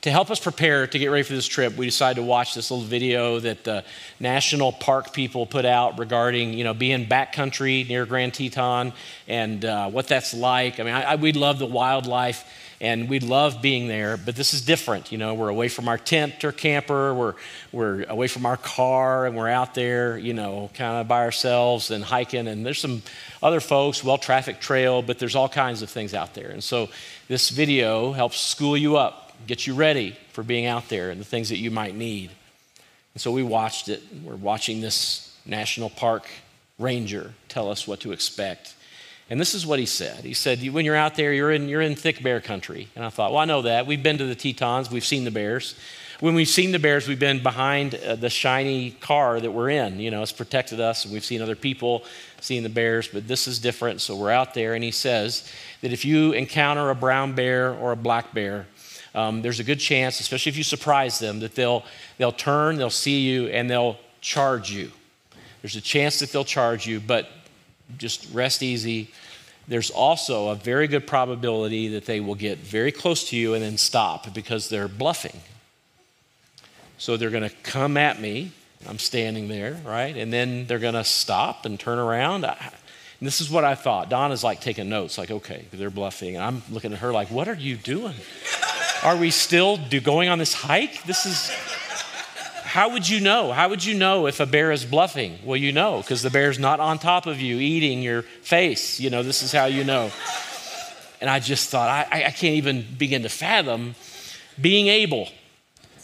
to 0.04 0.10
help 0.10 0.30
us 0.30 0.38
prepare 0.38 0.86
to 0.86 0.98
get 0.98 1.06
ready 1.06 1.22
for 1.22 1.32
this 1.32 1.46
trip, 1.46 1.78
we 1.78 1.86
decided 1.86 2.20
to 2.20 2.22
watch 2.22 2.54
this 2.54 2.70
little 2.70 2.84
video 2.84 3.40
that 3.40 3.64
the 3.64 3.82
national 4.20 4.70
park 4.70 5.14
people 5.14 5.46
put 5.46 5.64
out 5.64 5.98
regarding, 5.98 6.52
you 6.52 6.62
know, 6.62 6.74
being 6.74 7.06
backcountry 7.06 7.88
near 7.88 8.04
Grand 8.04 8.34
Teton 8.34 8.92
and 9.26 9.64
uh, 9.64 9.88
what 9.88 10.06
that's 10.06 10.34
like. 10.34 10.78
I 10.78 10.82
mean, 10.82 10.92
I, 10.92 11.12
I, 11.12 11.14
we 11.14 11.32
love 11.32 11.58
the 11.58 11.64
wildlife 11.64 12.44
and 12.82 13.08
we 13.08 13.18
love 13.18 13.62
being 13.62 13.88
there, 13.88 14.18
but 14.18 14.36
this 14.36 14.52
is 14.52 14.60
different. 14.60 15.10
You 15.10 15.16
know, 15.16 15.32
we're 15.32 15.48
away 15.48 15.68
from 15.68 15.88
our 15.88 15.96
tent 15.96 16.44
or 16.44 16.52
camper, 16.52 17.14
we're, 17.14 17.34
we're 17.72 18.02
away 18.02 18.28
from 18.28 18.44
our 18.44 18.58
car, 18.58 19.24
and 19.24 19.34
we're 19.34 19.48
out 19.48 19.74
there, 19.74 20.18
you 20.18 20.34
know, 20.34 20.68
kind 20.74 21.00
of 21.00 21.08
by 21.08 21.20
ourselves 21.20 21.90
and 21.90 22.04
hiking. 22.04 22.46
And 22.46 22.66
there's 22.66 22.78
some 22.78 23.02
other 23.42 23.60
folks, 23.60 24.04
well 24.04 24.18
trafficked 24.18 24.60
trail, 24.60 25.00
but 25.00 25.18
there's 25.18 25.34
all 25.34 25.48
kinds 25.48 25.80
of 25.80 25.88
things 25.88 26.12
out 26.12 26.34
there. 26.34 26.50
And 26.50 26.62
so 26.62 26.90
this 27.26 27.48
video 27.48 28.12
helps 28.12 28.38
school 28.38 28.76
you 28.76 28.98
up, 28.98 29.23
get 29.46 29.66
you 29.66 29.74
ready 29.74 30.16
for 30.32 30.42
being 30.42 30.66
out 30.66 30.88
there 30.88 31.10
and 31.10 31.20
the 31.20 31.24
things 31.24 31.48
that 31.48 31.58
you 31.58 31.70
might 31.70 31.94
need. 31.94 32.30
And 33.14 33.20
so 33.20 33.30
we 33.30 33.42
watched 33.42 33.88
it. 33.88 34.02
We're 34.22 34.36
watching 34.36 34.80
this 34.80 35.36
national 35.46 35.90
park 35.90 36.26
ranger 36.78 37.32
tell 37.48 37.70
us 37.70 37.86
what 37.86 38.00
to 38.00 38.12
expect. 38.12 38.74
And 39.30 39.40
this 39.40 39.54
is 39.54 39.66
what 39.66 39.78
he 39.78 39.86
said. 39.86 40.24
He 40.24 40.34
said, 40.34 40.62
When 40.72 40.84
you're 40.84 40.96
out 40.96 41.14
there, 41.14 41.32
you're 41.32 41.52
in, 41.52 41.68
you're 41.68 41.80
in 41.80 41.94
thick 41.94 42.22
bear 42.22 42.40
country. 42.40 42.88
And 42.94 43.04
I 43.04 43.08
thought, 43.08 43.32
Well, 43.32 43.40
I 43.40 43.44
know 43.44 43.62
that. 43.62 43.86
We've 43.86 44.02
been 44.02 44.18
to 44.18 44.26
the 44.26 44.34
Tetons, 44.34 44.90
we've 44.90 45.04
seen 45.04 45.24
the 45.24 45.30
bears. 45.30 45.74
When 46.20 46.34
we've 46.34 46.48
seen 46.48 46.70
the 46.70 46.78
bears, 46.78 47.08
we've 47.08 47.18
been 47.18 47.42
behind 47.42 47.96
uh, 47.96 48.14
the 48.14 48.30
shiny 48.30 48.92
car 48.92 49.40
that 49.40 49.50
we're 49.50 49.70
in. 49.70 49.98
You 49.98 50.10
know, 50.10 50.22
it's 50.22 50.32
protected 50.32 50.80
us, 50.80 51.04
and 51.04 51.12
we've 51.12 51.24
seen 51.24 51.42
other 51.42 51.56
people 51.56 52.04
seeing 52.40 52.62
the 52.62 52.68
bears, 52.68 53.08
but 53.08 53.26
this 53.26 53.48
is 53.48 53.58
different. 53.58 54.00
So 54.00 54.16
we're 54.16 54.30
out 54.30 54.54
there, 54.54 54.74
and 54.74 54.84
he 54.84 54.92
says 54.92 55.50
that 55.80 55.92
if 55.92 56.04
you 56.04 56.32
encounter 56.32 56.88
a 56.90 56.94
brown 56.94 57.34
bear 57.34 57.72
or 57.74 57.92
a 57.92 57.96
black 57.96 58.32
bear, 58.32 58.66
um, 59.14 59.42
there's 59.42 59.60
a 59.60 59.64
good 59.64 59.78
chance, 59.78 60.20
especially 60.20 60.50
if 60.50 60.56
you 60.56 60.64
surprise 60.64 61.18
them, 61.18 61.40
that 61.40 61.54
they'll, 61.54 61.84
they'll 62.18 62.32
turn, 62.32 62.76
they'll 62.76 62.90
see 62.90 63.20
you, 63.20 63.46
and 63.46 63.70
they'll 63.70 63.96
charge 64.20 64.70
you. 64.70 64.90
There's 65.62 65.76
a 65.76 65.80
chance 65.80 66.18
that 66.18 66.32
they'll 66.32 66.44
charge 66.44 66.86
you, 66.86 67.00
but 67.00 67.28
just 67.96 68.32
rest 68.34 68.62
easy. 68.62 69.10
There's 69.68 69.90
also 69.90 70.48
a 70.48 70.54
very 70.54 70.88
good 70.88 71.06
probability 71.06 71.88
that 71.88 72.04
they 72.04 72.20
will 72.20 72.34
get 72.34 72.58
very 72.58 72.92
close 72.92 73.28
to 73.30 73.36
you 73.36 73.54
and 73.54 73.62
then 73.62 73.78
stop 73.78 74.34
because 74.34 74.68
they're 74.68 74.88
bluffing. 74.88 75.40
So 76.98 77.16
they're 77.16 77.30
going 77.30 77.48
to 77.48 77.56
come 77.62 77.96
at 77.96 78.20
me. 78.20 78.52
I'm 78.86 78.98
standing 78.98 79.48
there, 79.48 79.80
right? 79.86 80.14
And 80.16 80.32
then 80.32 80.66
they're 80.66 80.78
going 80.78 80.94
to 80.94 81.04
stop 81.04 81.64
and 81.64 81.80
turn 81.80 81.98
around. 81.98 82.44
I, 82.44 82.56
and 83.20 83.26
this 83.26 83.40
is 83.40 83.48
what 83.48 83.64
I 83.64 83.74
thought. 83.74 84.10
Donna's 84.10 84.44
like 84.44 84.60
taking 84.60 84.88
notes, 84.90 85.16
like, 85.16 85.30
okay, 85.30 85.64
they're 85.72 85.88
bluffing. 85.88 86.36
And 86.36 86.44
I'm 86.44 86.62
looking 86.70 86.92
at 86.92 86.98
her 86.98 87.12
like, 87.12 87.30
what 87.30 87.48
are 87.48 87.54
you 87.54 87.76
doing? 87.76 88.14
Are 89.04 89.16
we 89.16 89.30
still 89.30 89.76
do, 89.76 90.00
going 90.00 90.28
on 90.30 90.38
this 90.38 90.54
hike? 90.54 91.04
This 91.04 91.26
is 91.26 91.50
how 92.64 92.90
would 92.90 93.08
you 93.08 93.20
know? 93.20 93.52
How 93.52 93.68
would 93.68 93.84
you 93.84 93.94
know 93.94 94.26
if 94.26 94.40
a 94.40 94.46
bear 94.46 94.72
is 94.72 94.84
bluffing? 94.84 95.38
Well, 95.44 95.56
you 95.56 95.70
know, 95.72 95.98
because 95.98 96.22
the 96.22 96.30
bear's 96.30 96.58
not 96.58 96.80
on 96.80 96.98
top 96.98 97.26
of 97.26 97.40
you 97.40 97.58
eating 97.58 98.02
your 98.02 98.22
face. 98.22 98.98
You 98.98 99.10
know, 99.10 99.22
this 99.22 99.42
is 99.42 99.52
how 99.52 99.66
you 99.66 99.84
know. 99.84 100.10
And 101.20 101.30
I 101.30 101.38
just 101.38 101.70
thought, 101.70 101.88
I, 101.88 102.24
I 102.24 102.30
can't 102.30 102.56
even 102.56 102.84
begin 102.98 103.22
to 103.22 103.28
fathom 103.28 103.94
being 104.60 104.88
able 104.88 105.28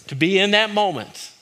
to 0.07 0.15
be 0.15 0.39
in 0.39 0.53
that 0.53 0.73
moment 0.73 1.33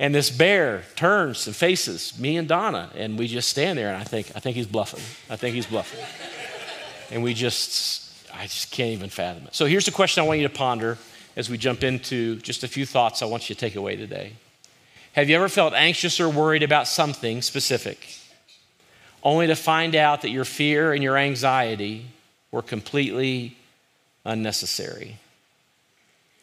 And 0.00 0.14
this 0.14 0.30
bear 0.30 0.84
turns 0.94 1.46
and 1.46 1.56
faces 1.56 2.18
me 2.18 2.36
and 2.36 2.46
Donna, 2.46 2.90
and 2.94 3.18
we 3.18 3.26
just 3.26 3.48
stand 3.48 3.78
there, 3.78 3.88
and 3.88 3.96
I 3.96 4.04
think, 4.04 4.30
I 4.36 4.40
think 4.40 4.56
he's 4.56 4.66
bluffing. 4.66 5.02
I 5.28 5.36
think 5.36 5.56
he's 5.56 5.66
bluffing. 5.66 5.98
and 7.10 7.22
we 7.24 7.34
just, 7.34 8.07
I 8.38 8.44
just 8.44 8.70
can't 8.70 8.90
even 8.90 9.10
fathom 9.10 9.48
it. 9.48 9.54
So 9.54 9.66
here's 9.66 9.84
the 9.84 9.90
question 9.90 10.22
I 10.22 10.26
want 10.26 10.40
you 10.40 10.46
to 10.46 10.54
ponder 10.54 10.96
as 11.36 11.50
we 11.50 11.58
jump 11.58 11.82
into 11.82 12.36
just 12.36 12.62
a 12.62 12.68
few 12.68 12.86
thoughts 12.86 13.20
I 13.20 13.26
want 13.26 13.48
you 13.48 13.54
to 13.54 13.60
take 13.60 13.74
away 13.74 13.96
today. 13.96 14.34
Have 15.14 15.28
you 15.28 15.34
ever 15.34 15.48
felt 15.48 15.74
anxious 15.74 16.20
or 16.20 16.28
worried 16.28 16.62
about 16.62 16.86
something 16.86 17.42
specific, 17.42 18.16
only 19.24 19.48
to 19.48 19.56
find 19.56 19.96
out 19.96 20.22
that 20.22 20.30
your 20.30 20.44
fear 20.44 20.92
and 20.92 21.02
your 21.02 21.16
anxiety 21.16 22.06
were 22.52 22.62
completely 22.62 23.56
unnecessary? 24.24 25.18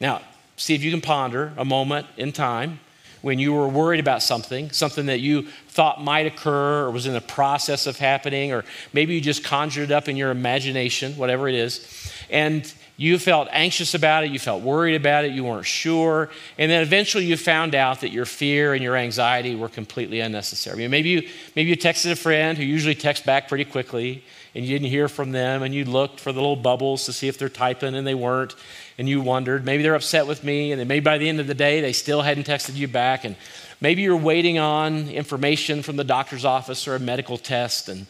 Now, 0.02 0.22
see 0.58 0.75
if 0.75 0.84
you 0.84 0.92
can 0.92 1.02
ponder 1.02 1.54
a 1.56 1.64
moment 1.64 2.08
in 2.18 2.34
time 2.34 2.82
when 3.25 3.39
you 3.39 3.51
were 3.51 3.67
worried 3.67 4.00
about 4.00 4.22
something, 4.22 4.70
something 4.70 5.08
that 5.08 5.20
you 5.20 5.41
thought 5.70 6.00
might 6.00 6.27
occur 6.27 6.86
or 6.86 6.91
was 6.91 7.08
in 7.08 7.13
the 7.13 7.20
process 7.20 7.88
of 7.88 7.98
happening, 7.98 8.53
or 8.53 8.63
maybe 8.94 9.15
you 9.15 9.20
just 9.20 9.44
conjured 9.44 9.86
it 9.86 9.91
up 9.91 10.08
in 10.08 10.15
your 10.15 10.29
imagination, 10.29 11.12
whatever 11.17 11.50
it 11.50 11.55
is, 11.55 12.13
and 12.29 12.72
you 12.98 13.17
felt 13.17 13.48
anxious 13.50 13.96
about 13.96 14.25
it, 14.25 14.29
you 14.29 14.38
felt 14.38 14.62
worried 14.62 14.94
about 14.94 15.25
it, 15.25 15.32
you 15.32 15.44
weren't 15.44 15.65
sure, 15.65 16.29
and 16.60 16.70
then 16.70 16.84
eventually 16.84 17.25
you 17.25 17.36
found 17.36 17.74
out 17.74 18.01
that 18.01 18.12
your 18.12 18.25
fear 18.25 18.75
and 18.75 18.84
your 18.84 18.96
anxiety 18.96 19.55
were 19.55 19.70
completely 19.70 20.20
unnecessary. 20.20 20.88
Maybe 20.88 21.10
you 21.10 21.27
maybe 21.55 21.72
you 21.72 21.77
texted 21.77 22.12
a 22.12 22.15
friend 22.15 22.55
who 22.55 22.63
usually 22.63 22.94
texts 22.94 23.25
back 23.25 23.48
pretty 23.48 23.65
quickly, 23.65 24.24
and 24.56 24.66
you 24.66 24.74
didn't 24.74 24.90
hear 24.90 25.10
from 25.10 25.32
them, 25.32 25.62
and 25.62 25.76
you 25.76 25.84
looked 25.86 26.20
for 26.20 26.32
the 26.32 26.40
little 26.40 26.56
bubbles 26.56 27.06
to 27.06 27.14
see 27.14 27.28
if 27.28 27.38
they're 27.38 27.50
typing, 27.50 27.94
and 27.94 28.08
they 28.08 28.16
weren't 28.16 28.56
and 28.98 29.10
you 29.10 29.20
wondered. 29.20 29.66
Maybe 29.66 29.84
they're 29.84 29.96
upset 29.96 30.26
with 30.26 30.44
me, 30.44 30.72
and 30.72 30.80
then 30.80 30.88
maybe 30.88 31.04
by 31.04 31.18
the 31.18 31.28
end 31.28 31.42
of 31.42 31.48
the 31.48 31.54
day, 31.54 31.82
they 31.82 31.92
still 31.92 32.22
hadn't 32.22 32.48
texted 32.48 32.76
you 32.76 32.88
back. 32.88 33.26
And 33.26 33.36
maybe 33.82 34.02
you're 34.02 34.16
waiting 34.16 34.58
on 34.58 35.10
information 35.10 35.84
from 35.84 35.98
the 35.98 36.06
doctor's 36.06 36.46
office 36.46 36.88
or 36.88 36.96
a 36.96 37.00
medical 37.00 37.38
test 37.38 37.90
and 37.90 38.08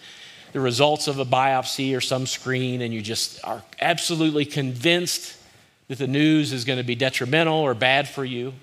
the 0.54 0.60
results 0.60 1.08
of 1.08 1.20
a 1.20 1.26
biopsy 1.26 1.98
or 1.98 2.02
some 2.02 2.28
screen, 2.28 2.82
and 2.82 2.94
you 2.94 3.02
just 3.02 3.44
are 3.44 3.64
absolutely 3.82 4.46
convinced 4.46 5.36
that 5.88 5.98
the 5.98 6.08
news 6.08 6.54
is 6.54 6.64
going 6.64 6.78
to 6.78 6.86
be 6.86 6.96
detrimental 6.96 7.56
or 7.56 7.74
bad 7.74 8.08
for 8.08 8.24
you. 8.24 8.54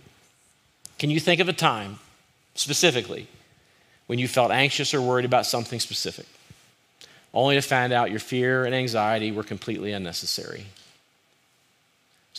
Can 0.98 1.10
you 1.10 1.18
think 1.20 1.40
of 1.40 1.48
a 1.48 1.52
time 1.52 1.98
specifically 2.54 3.26
when 4.06 4.18
you 4.18 4.28
felt 4.28 4.50
anxious 4.50 4.94
or 4.94 5.02
worried 5.02 5.24
about 5.24 5.46
something 5.46 5.80
specific, 5.80 6.26
only 7.34 7.54
to 7.56 7.62
find 7.62 7.92
out 7.92 8.10
your 8.10 8.20
fear 8.20 8.64
and 8.64 8.74
anxiety 8.74 9.32
were 9.32 9.42
completely 9.42 9.92
unnecessary? 9.92 10.66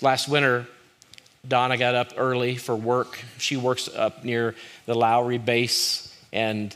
Last 0.01 0.27
winter, 0.27 0.67
Donna 1.47 1.77
got 1.77 1.95
up 1.95 2.13
early 2.17 2.55
for 2.55 2.75
work. 2.75 3.19
She 3.37 3.57
works 3.57 3.89
up 3.93 4.23
near 4.23 4.55
the 4.85 4.95
Lowry 4.95 5.37
base. 5.37 6.13
And 6.31 6.75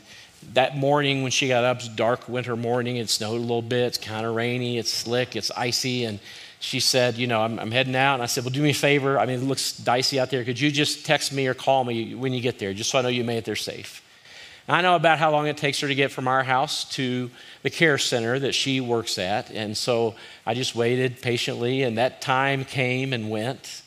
that 0.54 0.76
morning 0.76 1.22
when 1.22 1.30
she 1.30 1.48
got 1.48 1.64
up, 1.64 1.78
it's 1.78 1.88
dark 1.88 2.28
winter 2.28 2.56
morning. 2.56 2.96
It 2.96 3.10
snowed 3.10 3.38
a 3.38 3.40
little 3.40 3.62
bit. 3.62 3.86
It's 3.86 3.98
kind 3.98 4.24
of 4.24 4.34
rainy. 4.34 4.78
It's 4.78 4.92
slick. 4.92 5.36
It's 5.36 5.50
icy. 5.50 6.04
And 6.04 6.20
she 6.60 6.80
said, 6.80 7.16
You 7.16 7.26
know, 7.26 7.40
I'm, 7.42 7.58
I'm, 7.58 7.70
heading 7.70 7.96
out. 7.96 8.14
And 8.14 8.22
I 8.22 8.26
said, 8.26 8.44
Well, 8.44 8.52
do 8.52 8.62
me 8.62 8.70
a 8.70 8.74
favor. 8.74 9.18
I 9.18 9.26
mean, 9.26 9.40
it 9.40 9.44
looks 9.44 9.76
dicey 9.76 10.20
out 10.20 10.30
there. 10.30 10.44
Could 10.44 10.60
you 10.60 10.70
just 10.70 11.04
text 11.04 11.32
me 11.32 11.46
or 11.46 11.54
call 11.54 11.84
me 11.84 12.14
when 12.14 12.32
you 12.32 12.40
get 12.40 12.58
there, 12.58 12.72
just 12.72 12.90
so 12.90 12.98
I 12.98 13.02
know 13.02 13.08
you 13.08 13.24
made 13.24 13.38
it 13.38 13.44
there 13.44 13.56
safe? 13.56 14.02
I 14.70 14.82
know 14.82 14.96
about 14.96 15.18
how 15.18 15.30
long 15.30 15.46
it 15.46 15.56
takes 15.56 15.80
her 15.80 15.88
to 15.88 15.94
get 15.94 16.12
from 16.12 16.28
our 16.28 16.44
house 16.44 16.84
to 16.90 17.30
the 17.62 17.70
care 17.70 17.96
center 17.96 18.38
that 18.38 18.54
she 18.54 18.80
works 18.80 19.18
at. 19.18 19.50
And 19.50 19.74
so 19.74 20.14
I 20.44 20.52
just 20.52 20.74
waited 20.74 21.22
patiently, 21.22 21.82
and 21.82 21.96
that 21.96 22.20
time 22.20 22.66
came 22.66 23.14
and 23.14 23.30
went. 23.30 23.82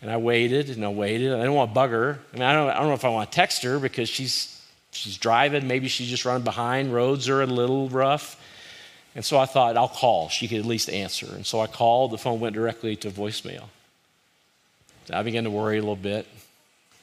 And 0.00 0.10
I 0.10 0.16
waited 0.16 0.68
and 0.68 0.84
I 0.84 0.88
waited. 0.88 1.32
I 1.32 1.36
didn't 1.36 1.54
want 1.54 1.70
to 1.70 1.74
bug 1.74 1.90
her. 1.90 2.18
I 2.32 2.36
mean, 2.36 2.42
I 2.42 2.52
don't, 2.52 2.70
I 2.70 2.74
don't 2.78 2.88
know 2.88 2.94
if 2.94 3.04
I 3.04 3.08
want 3.08 3.30
to 3.30 3.34
text 3.34 3.62
her 3.62 3.78
because 3.78 4.08
she's, 4.08 4.62
she's 4.90 5.16
driving. 5.16 5.66
Maybe 5.66 5.88
she's 5.88 6.08
just 6.08 6.26
running 6.26 6.44
behind. 6.44 6.92
Roads 6.92 7.28
are 7.28 7.40
a 7.40 7.46
little 7.46 7.88
rough. 7.88 8.38
And 9.14 9.24
so 9.24 9.38
I 9.38 9.46
thought, 9.46 9.76
I'll 9.76 9.88
call. 9.88 10.28
She 10.28 10.48
could 10.48 10.58
at 10.58 10.66
least 10.66 10.90
answer. 10.90 11.34
And 11.34 11.46
so 11.46 11.60
I 11.60 11.66
called. 11.66 12.10
The 12.10 12.18
phone 12.18 12.40
went 12.40 12.54
directly 12.54 12.96
to 12.96 13.10
voicemail. 13.10 13.64
I 15.10 15.22
began 15.22 15.44
to 15.44 15.50
worry 15.50 15.78
a 15.78 15.80
little 15.80 15.96
bit. 15.96 16.26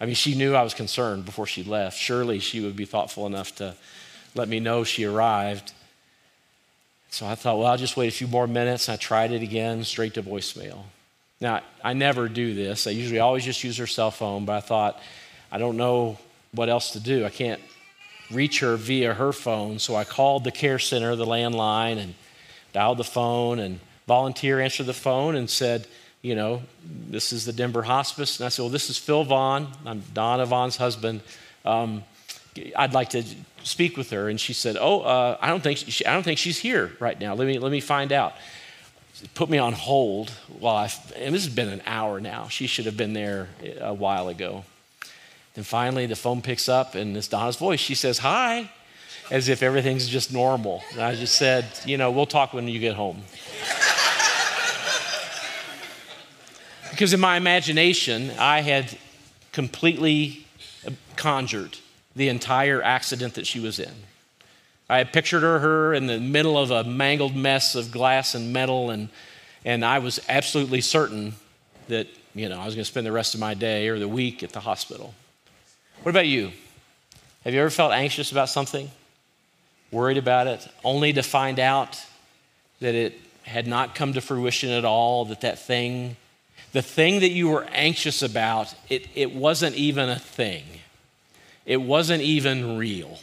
I 0.01 0.05
mean, 0.05 0.15
she 0.15 0.33
knew 0.33 0.55
I 0.55 0.63
was 0.63 0.73
concerned 0.73 1.25
before 1.25 1.45
she 1.45 1.63
left. 1.63 1.95
Surely 1.95 2.39
she 2.39 2.59
would 2.59 2.75
be 2.75 2.85
thoughtful 2.85 3.27
enough 3.27 3.55
to 3.57 3.75
let 4.33 4.49
me 4.49 4.59
know 4.59 4.83
she 4.83 5.03
arrived. 5.03 5.73
So 7.11 7.27
I 7.27 7.35
thought, 7.35 7.59
well, 7.59 7.67
I'll 7.67 7.77
just 7.77 7.95
wait 7.95 8.07
a 8.07 8.11
few 8.11 8.25
more 8.25 8.47
minutes. 8.47 8.87
And 8.87 8.93
I 8.93 8.97
tried 8.97 9.31
it 9.31 9.43
again, 9.43 9.83
straight 9.83 10.15
to 10.15 10.23
voicemail. 10.23 10.85
Now, 11.39 11.61
I 11.83 11.93
never 11.93 12.27
do 12.27 12.55
this. 12.55 12.87
I 12.87 12.91
usually 12.91 13.19
always 13.19 13.45
just 13.45 13.63
use 13.63 13.77
her 13.77 13.85
cell 13.85 14.09
phone, 14.09 14.43
but 14.45 14.53
I 14.53 14.61
thought, 14.61 14.99
I 15.51 15.59
don't 15.59 15.77
know 15.77 16.17
what 16.51 16.67
else 16.67 16.91
to 16.91 16.99
do. 16.99 17.23
I 17.23 17.29
can't 17.29 17.61
reach 18.31 18.59
her 18.61 18.77
via 18.77 19.13
her 19.13 19.31
phone. 19.31 19.77
So 19.77 19.95
I 19.95 20.03
called 20.03 20.45
the 20.45 20.51
care 20.51 20.79
center, 20.79 21.15
the 21.15 21.25
landline, 21.25 21.97
and 21.99 22.15
dialed 22.73 22.97
the 22.97 23.03
phone, 23.03 23.59
and 23.59 23.79
volunteer 24.07 24.59
answered 24.59 24.87
the 24.87 24.93
phone 24.93 25.35
and 25.35 25.47
said, 25.47 25.85
you 26.21 26.35
know, 26.35 26.61
this 26.85 27.33
is 27.33 27.45
the 27.45 27.53
Denver 27.53 27.81
Hospice. 27.81 28.39
And 28.39 28.45
I 28.45 28.49
said, 28.49 28.63
well, 28.63 28.69
this 28.69 28.89
is 28.89 28.97
Phil 28.97 29.23
Vaughn. 29.23 29.67
I'm 29.85 30.03
Donna 30.13 30.45
Vaughn's 30.45 30.77
husband. 30.77 31.21
Um, 31.65 32.03
I'd 32.75 32.93
like 32.93 33.09
to 33.11 33.23
speak 33.63 33.97
with 33.97 34.11
her. 34.11 34.29
And 34.29 34.39
she 34.39 34.53
said, 34.53 34.77
oh, 34.79 35.01
uh, 35.01 35.37
I, 35.41 35.49
don't 35.49 35.61
think 35.61 35.79
she, 35.79 36.05
I 36.05 36.13
don't 36.13 36.23
think 36.23 36.37
she's 36.37 36.59
here 36.59 36.91
right 36.99 37.19
now. 37.19 37.33
Let 37.33 37.47
me, 37.47 37.57
let 37.57 37.71
me 37.71 37.79
find 37.79 38.11
out. 38.11 38.33
Put 39.35 39.49
me 39.49 39.57
on 39.57 39.73
hold 39.73 40.31
while 40.59 40.75
I, 40.75 40.91
and 41.15 41.35
this 41.35 41.45
has 41.45 41.53
been 41.53 41.69
an 41.69 41.81
hour 41.85 42.19
now. 42.19 42.47
She 42.47 42.65
should 42.65 42.85
have 42.85 42.97
been 42.97 43.13
there 43.13 43.49
a 43.79 43.93
while 43.93 44.29
ago. 44.29 44.63
Then 45.53 45.63
finally, 45.63 46.05
the 46.05 46.15
phone 46.15 46.41
picks 46.41 46.69
up, 46.69 46.95
and 46.95 47.15
it's 47.15 47.27
Donna's 47.27 47.57
voice. 47.57 47.79
She 47.79 47.93
says, 47.93 48.19
hi, 48.19 48.71
as 49.29 49.49
if 49.49 49.61
everything's 49.61 50.07
just 50.07 50.33
normal. 50.33 50.81
And 50.93 51.01
I 51.01 51.13
just 51.15 51.35
said, 51.35 51.65
you 51.85 51.97
know, 51.97 52.09
we'll 52.09 52.25
talk 52.25 52.53
when 52.53 52.67
you 52.67 52.79
get 52.79 52.95
home. 52.95 53.21
Because 57.01 57.13
in 57.13 57.19
my 57.19 57.35
imagination, 57.35 58.29
I 58.37 58.61
had 58.61 58.95
completely 59.53 60.45
conjured 61.15 61.79
the 62.15 62.29
entire 62.29 62.79
accident 62.83 63.33
that 63.33 63.47
she 63.47 63.59
was 63.59 63.79
in. 63.79 63.91
I 64.87 64.99
had 64.99 65.11
pictured 65.11 65.41
her, 65.41 65.57
her 65.57 65.95
in 65.95 66.05
the 66.05 66.19
middle 66.19 66.59
of 66.59 66.69
a 66.69 66.83
mangled 66.83 67.35
mess 67.35 67.73
of 67.73 67.91
glass 67.91 68.35
and 68.35 68.53
metal, 68.53 68.91
and, 68.91 69.09
and 69.65 69.83
I 69.83 69.97
was 69.97 70.19
absolutely 70.29 70.79
certain 70.81 71.33
that 71.87 72.07
you 72.35 72.47
know, 72.47 72.61
I 72.61 72.65
was 72.65 72.75
going 72.75 72.85
to 72.85 72.91
spend 72.91 73.07
the 73.07 73.11
rest 73.11 73.33
of 73.33 73.39
my 73.39 73.55
day 73.55 73.87
or 73.87 73.97
the 73.97 74.07
week 74.07 74.43
at 74.43 74.51
the 74.51 74.59
hospital. 74.59 75.15
What 76.03 76.11
about 76.11 76.27
you? 76.27 76.51
Have 77.45 77.55
you 77.55 77.61
ever 77.61 77.71
felt 77.71 77.93
anxious 77.93 78.31
about 78.31 78.47
something, 78.47 78.91
worried 79.89 80.19
about 80.19 80.45
it, 80.45 80.67
only 80.83 81.13
to 81.13 81.23
find 81.23 81.59
out 81.59 81.99
that 82.79 82.93
it 82.93 83.19
had 83.41 83.65
not 83.65 83.95
come 83.95 84.13
to 84.13 84.21
fruition 84.21 84.69
at 84.69 84.85
all, 84.85 85.25
that 85.25 85.41
that 85.41 85.57
thing 85.57 86.15
the 86.71 86.81
thing 86.81 87.19
that 87.19 87.31
you 87.31 87.49
were 87.49 87.65
anxious 87.71 88.21
about, 88.21 88.73
it, 88.89 89.07
it 89.15 89.33
wasn't 89.33 89.75
even 89.75 90.09
a 90.09 90.19
thing. 90.19 90.63
It 91.65 91.81
wasn't 91.81 92.23
even 92.23 92.77
real. 92.77 93.19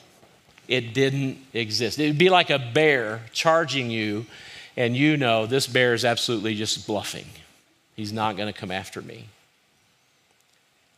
It 0.69 0.93
didn't 0.93 1.39
exist. 1.55 1.99
It 1.99 2.07
would 2.07 2.19
be 2.19 2.29
like 2.29 2.51
a 2.51 2.59
bear 2.59 3.23
charging 3.33 3.91
you, 3.91 4.27
and 4.77 4.97
you 4.97 5.17
know 5.17 5.47
this 5.47 5.67
bear 5.67 5.95
is 5.95 6.05
absolutely 6.05 6.55
just 6.55 6.87
bluffing. 6.87 7.27
He's 7.97 8.13
not 8.13 8.37
going 8.37 8.53
to 8.53 8.59
come 8.59 8.71
after 8.71 9.01
me. 9.01 9.27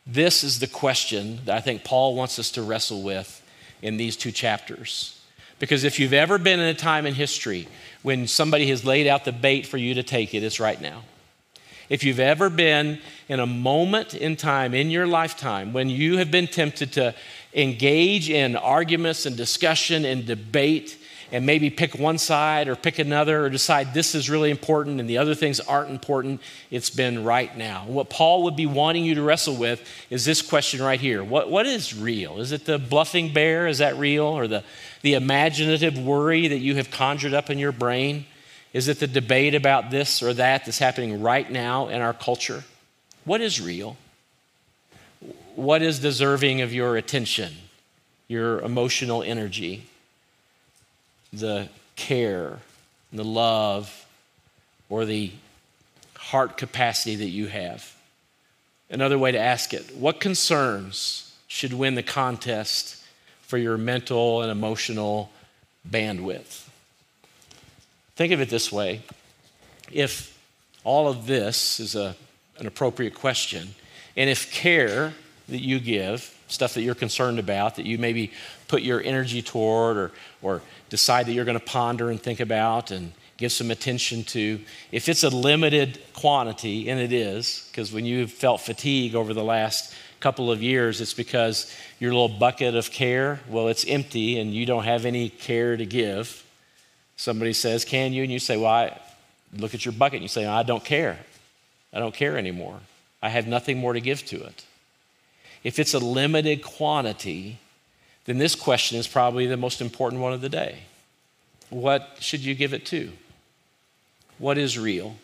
This 0.05 0.43
is 0.43 0.59
the 0.59 0.67
question 0.67 1.39
that 1.45 1.55
I 1.55 1.61
think 1.61 1.83
Paul 1.83 2.15
wants 2.15 2.37
us 2.37 2.51
to 2.51 2.61
wrestle 2.61 3.01
with 3.01 3.41
in 3.81 3.97
these 3.97 4.17
two 4.17 4.31
chapters. 4.31 5.19
Because 5.57 5.83
if 5.83 5.99
you've 5.99 6.13
ever 6.13 6.37
been 6.37 6.59
in 6.59 6.67
a 6.67 6.73
time 6.73 7.05
in 7.05 7.13
history 7.13 7.67
when 8.01 8.27
somebody 8.27 8.67
has 8.67 8.83
laid 8.83 9.07
out 9.07 9.25
the 9.25 9.31
bait 9.31 9.65
for 9.67 9.77
you 9.77 9.93
to 9.93 10.03
take 10.03 10.33
it, 10.33 10.43
it's 10.43 10.59
right 10.59 10.81
now. 10.81 11.03
If 11.91 12.05
you've 12.05 12.21
ever 12.21 12.49
been 12.49 13.01
in 13.27 13.41
a 13.41 13.45
moment 13.45 14.13
in 14.13 14.37
time 14.37 14.73
in 14.73 14.89
your 14.89 15.05
lifetime 15.05 15.73
when 15.73 15.89
you 15.89 16.19
have 16.19 16.31
been 16.31 16.47
tempted 16.47 16.93
to 16.93 17.13
engage 17.53 18.29
in 18.29 18.55
arguments 18.55 19.25
and 19.25 19.35
discussion 19.35 20.05
and 20.05 20.25
debate 20.25 20.97
and 21.33 21.45
maybe 21.45 21.69
pick 21.69 21.99
one 21.99 22.17
side 22.17 22.69
or 22.69 22.77
pick 22.77 22.97
another 22.97 23.43
or 23.43 23.49
decide 23.49 23.93
this 23.93 24.15
is 24.15 24.29
really 24.29 24.51
important 24.51 25.01
and 25.01 25.09
the 25.09 25.17
other 25.17 25.35
things 25.35 25.59
aren't 25.59 25.89
important, 25.89 26.39
it's 26.69 26.89
been 26.89 27.25
right 27.25 27.57
now. 27.57 27.83
What 27.85 28.09
Paul 28.09 28.43
would 28.43 28.55
be 28.55 28.67
wanting 28.67 29.03
you 29.03 29.15
to 29.15 29.21
wrestle 29.21 29.57
with 29.57 29.85
is 30.09 30.23
this 30.23 30.41
question 30.41 30.81
right 30.81 31.01
here 31.01 31.21
What, 31.21 31.51
what 31.51 31.65
is 31.65 31.93
real? 31.93 32.39
Is 32.39 32.53
it 32.53 32.63
the 32.63 32.79
bluffing 32.79 33.33
bear? 33.33 33.67
Is 33.67 33.79
that 33.79 33.97
real? 33.97 34.23
Or 34.23 34.47
the, 34.47 34.63
the 35.01 35.15
imaginative 35.15 35.97
worry 35.97 36.47
that 36.47 36.59
you 36.59 36.75
have 36.75 36.89
conjured 36.89 37.33
up 37.33 37.49
in 37.49 37.59
your 37.59 37.73
brain? 37.73 38.27
Is 38.73 38.87
it 38.87 38.99
the 38.99 39.07
debate 39.07 39.53
about 39.53 39.91
this 39.91 40.23
or 40.23 40.33
that 40.33 40.65
that's 40.65 40.79
happening 40.79 41.21
right 41.21 41.49
now 41.49 41.89
in 41.89 42.01
our 42.01 42.13
culture? 42.13 42.63
What 43.25 43.41
is 43.41 43.59
real? 43.59 43.97
What 45.55 45.81
is 45.81 45.99
deserving 45.99 46.61
of 46.61 46.73
your 46.73 46.95
attention, 46.95 47.53
your 48.27 48.61
emotional 48.61 49.21
energy, 49.23 49.83
the 51.33 51.67
care, 51.95 52.59
the 53.11 53.25
love, 53.25 54.05
or 54.89 55.05
the 55.05 55.31
heart 56.15 56.55
capacity 56.55 57.17
that 57.17 57.29
you 57.29 57.47
have? 57.47 57.93
Another 58.89 59.19
way 59.19 59.31
to 59.31 59.39
ask 59.39 59.73
it 59.73 59.95
what 59.95 60.19
concerns 60.19 61.33
should 61.47 61.73
win 61.73 61.95
the 61.95 62.03
contest 62.03 63.03
for 63.41 63.57
your 63.57 63.77
mental 63.77 64.41
and 64.41 64.49
emotional 64.49 65.29
bandwidth. 65.89 66.69
Think 68.21 68.33
of 68.33 68.41
it 68.41 68.49
this 68.49 68.71
way 68.71 69.01
if 69.91 70.37
all 70.83 71.07
of 71.07 71.25
this 71.25 71.79
is 71.79 71.95
a, 71.95 72.15
an 72.59 72.67
appropriate 72.67 73.15
question, 73.15 73.69
and 74.15 74.29
if 74.29 74.53
care 74.53 75.15
that 75.49 75.59
you 75.59 75.79
give, 75.79 76.37
stuff 76.47 76.75
that 76.75 76.83
you're 76.83 76.93
concerned 76.93 77.39
about, 77.39 77.77
that 77.77 77.87
you 77.87 77.97
maybe 77.97 78.31
put 78.67 78.83
your 78.83 79.01
energy 79.01 79.41
toward 79.41 79.97
or, 79.97 80.11
or 80.43 80.61
decide 80.91 81.25
that 81.25 81.33
you're 81.33 81.45
going 81.45 81.57
to 81.57 81.65
ponder 81.65 82.11
and 82.11 82.21
think 82.21 82.39
about 82.39 82.91
and 82.91 83.11
give 83.37 83.51
some 83.51 83.71
attention 83.71 84.23
to, 84.25 84.59
if 84.91 85.09
it's 85.09 85.23
a 85.23 85.29
limited 85.29 85.99
quantity, 86.13 86.91
and 86.91 86.99
it 86.99 87.11
is, 87.11 87.67
because 87.71 87.91
when 87.91 88.05
you've 88.05 88.31
felt 88.31 88.61
fatigue 88.61 89.15
over 89.15 89.33
the 89.33 89.43
last 89.43 89.95
couple 90.19 90.51
of 90.51 90.61
years, 90.61 91.01
it's 91.01 91.15
because 91.15 91.75
your 91.99 92.11
little 92.11 92.29
bucket 92.29 92.75
of 92.75 92.91
care, 92.91 93.39
well, 93.49 93.67
it's 93.67 93.83
empty 93.87 94.39
and 94.39 94.53
you 94.53 94.67
don't 94.67 94.83
have 94.83 95.05
any 95.05 95.27
care 95.27 95.75
to 95.75 95.87
give. 95.87 96.45
Somebody 97.21 97.53
says, 97.53 97.85
Can 97.85 98.13
you? 98.13 98.23
And 98.23 98.31
you 98.31 98.39
say, 98.39 98.57
Well, 98.57 98.71
I 98.71 98.99
look 99.55 99.75
at 99.75 99.85
your 99.85 99.91
bucket 99.91 100.15
and 100.15 100.23
you 100.23 100.27
say, 100.27 100.47
I 100.47 100.63
don't 100.63 100.83
care. 100.83 101.19
I 101.93 101.99
don't 101.99 102.15
care 102.15 102.35
anymore. 102.35 102.79
I 103.21 103.29
have 103.29 103.45
nothing 103.45 103.77
more 103.77 103.93
to 103.93 104.01
give 104.01 104.25
to 104.25 104.43
it. 104.43 104.65
If 105.63 105.77
it's 105.77 105.93
a 105.93 105.99
limited 105.99 106.63
quantity, 106.63 107.59
then 108.25 108.39
this 108.39 108.55
question 108.55 108.97
is 108.97 109.07
probably 109.07 109.45
the 109.45 109.55
most 109.55 109.81
important 109.81 110.19
one 110.19 110.33
of 110.33 110.41
the 110.41 110.49
day. 110.49 110.79
What 111.69 112.17
should 112.19 112.39
you 112.39 112.55
give 112.55 112.73
it 112.73 112.87
to? 112.87 113.11
What 114.39 114.57
is 114.57 114.79
real? 114.79 115.15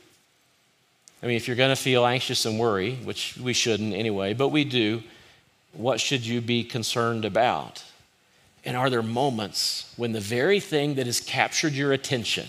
I 1.24 1.26
mean, 1.26 1.36
if 1.36 1.48
you're 1.48 1.58
going 1.58 1.76
to 1.76 1.82
feel 1.82 2.06
anxious 2.06 2.46
and 2.46 2.60
worry, 2.60 2.94
which 2.94 3.36
we 3.38 3.54
shouldn't 3.54 3.96
anyway, 3.96 4.36
but 4.36 4.50
we 4.50 4.66
do, 4.66 5.02
what 5.74 6.00
should 6.00 6.24
you 6.24 6.42
be 6.42 6.64
concerned 6.64 7.26
about? 7.26 7.84
And 8.68 8.76
are 8.76 8.90
there 8.90 9.02
moments 9.02 9.94
when 9.96 10.12
the 10.12 10.20
very 10.20 10.60
thing 10.60 10.96
that 10.96 11.06
has 11.06 11.22
captured 11.22 11.72
your 11.72 11.94
attention, 11.94 12.48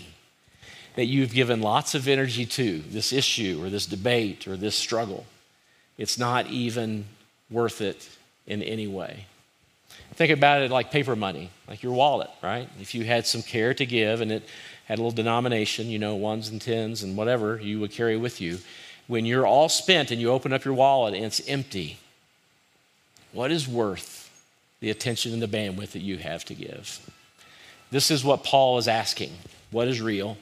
that 0.97 1.05
you've 1.05 1.33
given 1.33 1.61
lots 1.61 1.95
of 1.95 2.09
energy 2.09 2.45
to, 2.45 2.81
this 2.81 3.13
issue 3.13 3.61
or 3.63 3.71
this 3.71 3.87
debate 3.87 4.49
or 4.49 4.57
this 4.57 4.75
struggle, 4.75 5.27
it's 5.97 6.19
not 6.19 6.49
even 6.49 7.05
worth 7.53 7.81
it 7.81 8.09
in 8.49 8.65
any 8.65 8.89
way? 8.89 9.27
Think 10.15 10.33
about 10.33 10.63
it 10.63 10.73
like 10.73 10.91
paper 10.91 11.15
money, 11.15 11.51
like 11.69 11.85
your 11.85 11.93
wallet, 11.93 12.31
right? 12.43 12.69
If 12.81 12.97
you 12.97 13.05
had 13.05 13.25
some 13.25 13.43
care 13.43 13.73
to 13.75 13.87
give 13.87 14.21
and 14.21 14.33
it 14.33 14.43
had 14.87 14.99
a 14.99 15.01
little 15.01 15.13
denomination, 15.13 15.87
you 15.87 16.01
know, 16.01 16.17
ones 16.17 16.49
and 16.49 16.61
tens 16.61 17.05
and 17.05 17.17
whatever 17.17 17.61
you 17.61 17.79
would 17.79 17.93
carry 17.93 18.17
with 18.17 18.41
you. 18.41 18.59
When 19.07 19.25
you're 19.25 19.47
all 19.47 19.69
spent 19.69 20.11
and 20.11 20.21
you 20.21 20.33
open 20.33 20.53
up 20.53 20.65
your 20.65 20.75
wallet 20.75 21.15
and 21.15 21.25
it's 21.25 21.47
empty, 21.49 22.01
what 23.31 23.53
is 23.53 23.69
worth 23.69 24.28
the 24.81 24.91
attention 24.91 25.33
and 25.33 25.43
the 25.43 25.49
bandwidth 25.49 25.93
that 25.93 26.03
you 26.03 26.19
have 26.19 26.45
to 26.47 26.55
give? 26.55 27.11
This 27.91 28.11
is 28.11 28.25
what 28.25 28.45
Paul 28.45 28.79
is 28.79 28.89
asking. 28.89 29.33
What 29.71 29.89
is 29.89 30.01
real? 30.01 30.37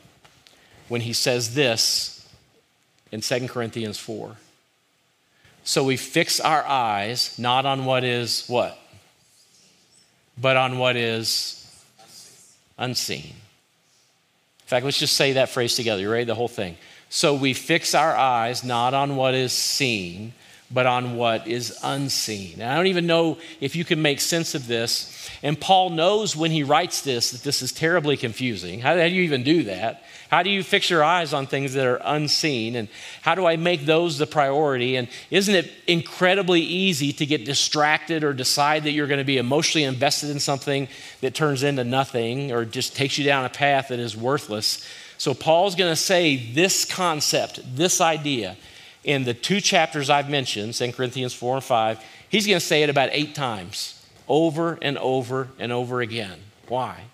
When 0.88 1.00
he 1.00 1.12
says 1.12 1.54
this 1.54 2.28
in 3.12 3.20
2 3.20 3.48
Corinthians 3.48 3.98
4. 3.98 4.36
So 5.64 5.82
we 5.82 5.96
fix 5.96 6.38
our 6.38 6.64
eyes 6.64 7.38
not 7.38 7.66
on 7.66 7.84
what 7.84 8.04
is 8.04 8.44
what? 8.46 8.78
But 10.40 10.56
on 10.56 10.78
what 10.78 10.96
is 10.96 11.66
unseen. 12.78 13.24
In 14.66 14.68
fact, 14.68 14.84
let's 14.84 14.98
just 14.98 15.16
say 15.16 15.34
that 15.34 15.48
phrase 15.48 15.74
together. 15.76 16.02
You 16.02 16.10
ready? 16.10 16.24
The 16.24 16.34
whole 16.34 16.48
thing. 16.48 16.76
So 17.08 17.34
we 17.34 17.54
fix 17.54 17.94
our 17.94 18.14
eyes 18.14 18.64
not 18.64 18.94
on 18.94 19.16
what 19.16 19.34
is 19.34 19.52
seen, 19.52 20.34
but 20.70 20.86
on 20.86 21.16
what 21.16 21.46
is 21.46 21.78
unseen. 21.82 22.54
And 22.54 22.70
I 22.70 22.76
don't 22.76 22.88
even 22.88 23.06
know 23.06 23.38
if 23.60 23.76
you 23.76 23.84
can 23.84 24.02
make 24.02 24.20
sense 24.20 24.54
of 24.54 24.66
this. 24.66 25.30
And 25.42 25.60
Paul 25.60 25.90
knows 25.90 26.34
when 26.34 26.50
he 26.50 26.64
writes 26.64 27.02
this 27.02 27.30
that 27.30 27.42
this 27.42 27.62
is 27.62 27.72
terribly 27.72 28.16
confusing. 28.16 28.80
How 28.80 28.94
do 28.94 29.06
you 29.06 29.22
even 29.22 29.44
do 29.44 29.64
that? 29.64 30.02
How 30.28 30.42
do 30.42 30.50
you 30.50 30.64
fix 30.64 30.90
your 30.90 31.04
eyes 31.04 31.32
on 31.32 31.46
things 31.46 31.74
that 31.74 31.86
are 31.86 32.00
unseen? 32.04 32.74
And 32.74 32.88
how 33.22 33.36
do 33.36 33.46
I 33.46 33.56
make 33.56 33.86
those 33.86 34.18
the 34.18 34.26
priority? 34.26 34.96
And 34.96 35.08
isn't 35.30 35.54
it 35.54 35.70
incredibly 35.86 36.62
easy 36.62 37.12
to 37.12 37.26
get 37.26 37.44
distracted 37.44 38.24
or 38.24 38.32
decide 38.32 38.84
that 38.84 38.90
you're 38.90 39.06
going 39.06 39.18
to 39.18 39.24
be 39.24 39.38
emotionally 39.38 39.84
invested 39.84 40.30
in 40.30 40.40
something 40.40 40.88
that 41.20 41.34
turns 41.34 41.62
into 41.62 41.84
nothing 41.84 42.50
or 42.50 42.64
just 42.64 42.96
takes 42.96 43.18
you 43.18 43.24
down 43.24 43.44
a 43.44 43.48
path 43.48 43.88
that 43.88 44.00
is 44.00 44.16
worthless? 44.16 44.84
So, 45.18 45.32
Paul's 45.32 45.76
going 45.76 45.92
to 45.92 45.96
say 45.96 46.52
this 46.52 46.84
concept, 46.84 47.60
this 47.76 48.00
idea, 48.00 48.56
in 49.06 49.24
the 49.24 49.32
two 49.32 49.60
chapters 49.60 50.10
I've 50.10 50.28
mentioned, 50.28 50.74
2 50.74 50.92
Corinthians 50.92 51.32
4 51.32 51.54
and 51.54 51.64
5. 51.64 52.04
He's 52.28 52.46
going 52.46 52.58
to 52.58 52.64
say 52.64 52.82
it 52.82 52.90
about 52.90 53.08
eight 53.12 53.34
times, 53.34 54.04
over 54.28 54.78
and 54.82 54.98
over 54.98 55.48
and 55.58 55.72
over 55.72 56.00
again. 56.00 56.40
Why? 56.68 57.04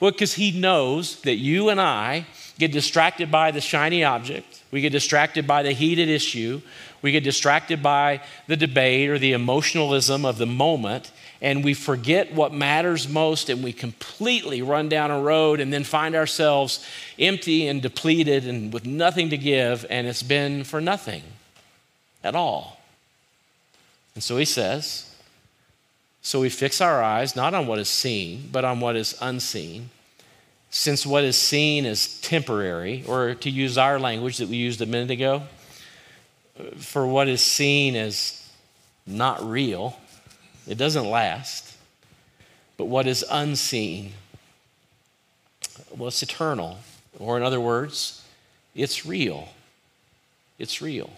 Well, 0.00 0.10
because 0.10 0.34
he 0.34 0.58
knows 0.58 1.20
that 1.20 1.36
you 1.36 1.68
and 1.68 1.78
I 1.78 2.26
get 2.60 2.70
distracted 2.70 3.30
by 3.32 3.50
the 3.50 3.60
shiny 3.60 4.04
object, 4.04 4.62
we 4.70 4.80
get 4.80 4.92
distracted 4.92 5.46
by 5.46 5.64
the 5.64 5.72
heated 5.72 6.08
issue, 6.08 6.60
we 7.02 7.10
get 7.10 7.24
distracted 7.24 7.82
by 7.82 8.22
the 8.46 8.56
debate 8.56 9.08
or 9.10 9.18
the 9.18 9.32
emotionalism 9.32 10.24
of 10.24 10.38
the 10.38 10.46
moment, 10.46 11.10
and 11.42 11.64
we 11.64 11.72
forget 11.72 12.32
what 12.34 12.52
matters 12.52 13.08
most, 13.08 13.48
and 13.48 13.64
we 13.64 13.72
completely 13.72 14.60
run 14.60 14.88
down 14.88 15.10
a 15.10 15.18
road 15.18 15.58
and 15.58 15.72
then 15.72 15.82
find 15.82 16.14
ourselves 16.14 16.86
empty 17.18 17.66
and 17.66 17.80
depleted 17.80 18.46
and 18.46 18.72
with 18.72 18.84
nothing 18.84 19.30
to 19.30 19.38
give, 19.38 19.86
and 19.88 20.06
it's 20.06 20.22
been 20.22 20.62
for 20.62 20.80
nothing 20.80 21.22
at 22.22 22.36
all. 22.36 22.80
And 24.14 24.22
so 24.22 24.36
he 24.36 24.44
says, 24.44 25.06
so 26.20 26.40
we 26.40 26.50
fix 26.50 26.82
our 26.82 27.02
eyes 27.02 27.34
not 27.34 27.54
on 27.54 27.66
what 27.66 27.78
is 27.78 27.88
seen, 27.88 28.50
but 28.52 28.64
on 28.64 28.78
what 28.80 28.94
is 28.94 29.16
unseen. 29.22 29.88
Since 30.70 31.04
what 31.04 31.24
is 31.24 31.36
seen 31.36 31.84
is 31.84 32.20
temporary, 32.20 33.04
or 33.06 33.34
to 33.34 33.50
use 33.50 33.76
our 33.76 33.98
language 33.98 34.38
that 34.38 34.48
we 34.48 34.56
used 34.56 34.80
a 34.80 34.86
minute 34.86 35.10
ago, 35.10 35.42
for 36.76 37.06
what 37.06 37.28
is 37.28 37.42
seen 37.42 37.96
is 37.96 38.48
not 39.06 39.42
real, 39.44 39.98
it 40.68 40.78
doesn't 40.78 41.08
last. 41.08 41.76
But 42.76 42.84
what 42.86 43.06
is 43.06 43.24
unseen, 43.30 44.12
well, 45.96 46.08
it's 46.08 46.22
eternal. 46.22 46.78
Or, 47.18 47.36
in 47.36 47.42
other 47.42 47.60
words, 47.60 48.24
it's 48.74 49.04
real. 49.04 49.48
It's 50.58 50.80
real. 50.80 51.10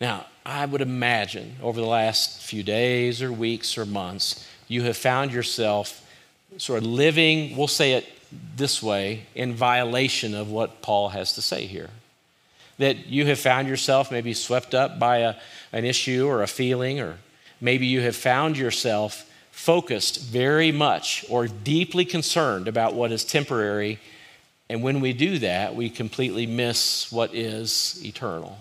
Now, 0.00 0.26
I 0.44 0.66
would 0.66 0.80
imagine 0.80 1.56
over 1.62 1.80
the 1.80 1.86
last 1.86 2.42
few 2.42 2.62
days 2.62 3.22
or 3.22 3.32
weeks 3.32 3.76
or 3.76 3.86
months, 3.86 4.46
you 4.68 4.82
have 4.82 4.96
found 4.96 5.32
yourself 5.32 5.99
sort 6.60 6.82
of 6.82 6.86
living, 6.86 7.56
we'll 7.56 7.68
say 7.68 7.92
it 7.92 8.06
this 8.56 8.82
way, 8.82 9.26
in 9.34 9.54
violation 9.54 10.34
of 10.34 10.50
what 10.50 10.82
Paul 10.82 11.08
has 11.08 11.32
to 11.34 11.42
say 11.42 11.66
here. 11.66 11.90
That 12.78 13.06
you 13.06 13.26
have 13.26 13.38
found 13.38 13.68
yourself 13.68 14.10
maybe 14.10 14.34
swept 14.34 14.74
up 14.74 14.98
by 14.98 15.18
a, 15.18 15.34
an 15.72 15.84
issue 15.84 16.26
or 16.26 16.42
a 16.42 16.46
feeling, 16.46 17.00
or 17.00 17.16
maybe 17.60 17.86
you 17.86 18.00
have 18.02 18.16
found 18.16 18.56
yourself 18.56 19.26
focused 19.50 20.20
very 20.22 20.72
much 20.72 21.24
or 21.28 21.46
deeply 21.46 22.04
concerned 22.04 22.68
about 22.68 22.94
what 22.94 23.12
is 23.12 23.24
temporary. 23.24 23.98
And 24.68 24.82
when 24.82 25.00
we 25.00 25.12
do 25.12 25.38
that, 25.40 25.74
we 25.74 25.90
completely 25.90 26.46
miss 26.46 27.10
what 27.10 27.34
is 27.34 28.00
eternal 28.04 28.58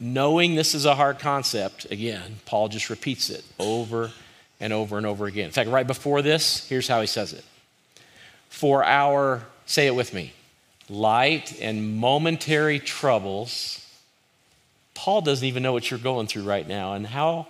knowing 0.00 0.54
this 0.54 0.74
is 0.74 0.84
a 0.84 0.94
hard 0.94 1.18
concept, 1.18 1.84
again, 1.90 2.36
Paul 2.46 2.68
just 2.68 2.88
repeats 2.88 3.30
it 3.30 3.44
over 3.58 4.12
and 4.60 4.72
over 4.72 4.96
and 4.96 5.06
over 5.06 5.26
again. 5.26 5.46
In 5.46 5.50
fact, 5.50 5.70
right 5.70 5.86
before 5.86 6.22
this, 6.22 6.68
here's 6.68 6.88
how 6.88 7.00
he 7.00 7.06
says 7.06 7.32
it 7.32 7.44
For 8.48 8.84
our, 8.84 9.44
say 9.66 9.86
it 9.86 9.94
with 9.94 10.12
me, 10.12 10.32
light 10.88 11.58
and 11.60 11.96
momentary 11.96 12.78
troubles, 12.78 13.84
Paul 14.94 15.20
doesn't 15.20 15.46
even 15.46 15.62
know 15.62 15.72
what 15.72 15.90
you're 15.90 16.00
going 16.00 16.26
through 16.26 16.42
right 16.42 16.66
now. 16.66 16.94
And 16.94 17.06
how, 17.06 17.46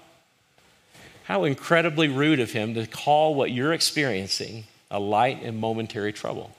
how 1.24 1.44
incredibly 1.44 2.08
rude 2.08 2.40
of 2.40 2.52
him 2.52 2.74
to 2.74 2.86
call 2.86 3.34
what 3.34 3.50
you're 3.50 3.72
experiencing 3.72 4.64
a 4.90 5.00
light 5.00 5.42
and 5.42 5.58
momentary 5.58 6.12
trouble. 6.12 6.50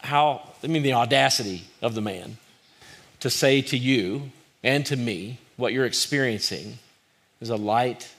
How, 0.00 0.48
I 0.62 0.66
mean, 0.66 0.82
the 0.82 0.94
audacity 0.94 1.64
of 1.82 1.94
the 1.94 2.00
man 2.00 2.38
to 3.20 3.30
say 3.30 3.62
to 3.62 3.76
you 3.76 4.30
and 4.62 4.84
to 4.86 4.96
me 4.96 5.38
what 5.56 5.72
you're 5.72 5.86
experiencing 5.86 6.78
is 7.40 7.50
a 7.50 7.56
light 7.56 8.10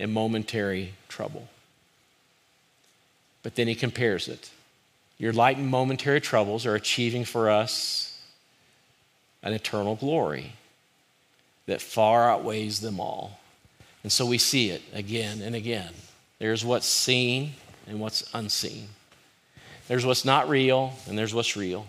and 0.00 0.12
momentary 0.12 0.94
trouble. 1.08 1.48
But 3.42 3.54
then 3.54 3.68
he 3.68 3.74
compares 3.74 4.28
it. 4.28 4.50
Your 5.18 5.32
light 5.32 5.56
and 5.56 5.68
momentary 5.68 6.20
troubles 6.20 6.66
are 6.66 6.74
achieving 6.74 7.24
for 7.24 7.50
us 7.50 8.20
an 9.42 9.52
eternal 9.52 9.96
glory 9.96 10.52
that 11.66 11.80
far 11.80 12.30
outweighs 12.30 12.80
them 12.80 13.00
all. 13.00 13.38
And 14.02 14.10
so 14.10 14.26
we 14.26 14.38
see 14.38 14.70
it 14.70 14.82
again 14.94 15.42
and 15.42 15.54
again. 15.54 15.92
There's 16.38 16.64
what's 16.64 16.86
seen 16.86 17.52
and 17.86 18.00
what's 18.00 18.28
unseen. 18.34 18.88
There's 19.88 20.06
what's 20.06 20.24
not 20.24 20.48
real 20.48 20.94
and 21.06 21.18
there's 21.18 21.34
what's 21.34 21.56
real. 21.56 21.86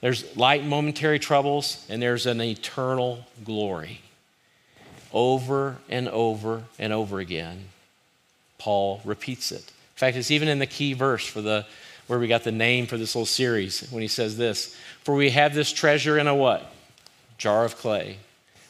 There's 0.00 0.36
light 0.36 0.60
and 0.60 0.70
momentary 0.70 1.18
troubles, 1.18 1.84
and 1.88 2.00
there's 2.00 2.26
an 2.26 2.40
eternal 2.40 3.24
glory. 3.44 4.00
Over 5.12 5.76
and 5.88 6.08
over 6.08 6.64
and 6.78 6.92
over 6.92 7.20
again, 7.20 7.66
Paul 8.58 9.00
repeats 9.04 9.52
it. 9.52 9.60
In 9.60 9.96
fact, 9.96 10.16
it's 10.16 10.30
even 10.30 10.48
in 10.48 10.58
the 10.58 10.66
key 10.66 10.92
verse 10.92 11.26
for 11.26 11.40
the 11.40 11.66
where 12.08 12.18
we 12.18 12.26
got 12.26 12.42
the 12.42 12.52
name 12.52 12.86
for 12.86 12.96
this 12.96 13.14
little 13.14 13.26
series 13.26 13.86
when 13.90 14.02
he 14.02 14.08
says 14.08 14.36
this 14.36 14.74
For 15.04 15.14
we 15.14 15.30
have 15.30 15.54
this 15.54 15.70
treasure 15.70 16.18
in 16.18 16.26
a 16.26 16.34
what? 16.34 16.72
Jar 17.36 17.64
of 17.64 17.76
clay. 17.76 18.18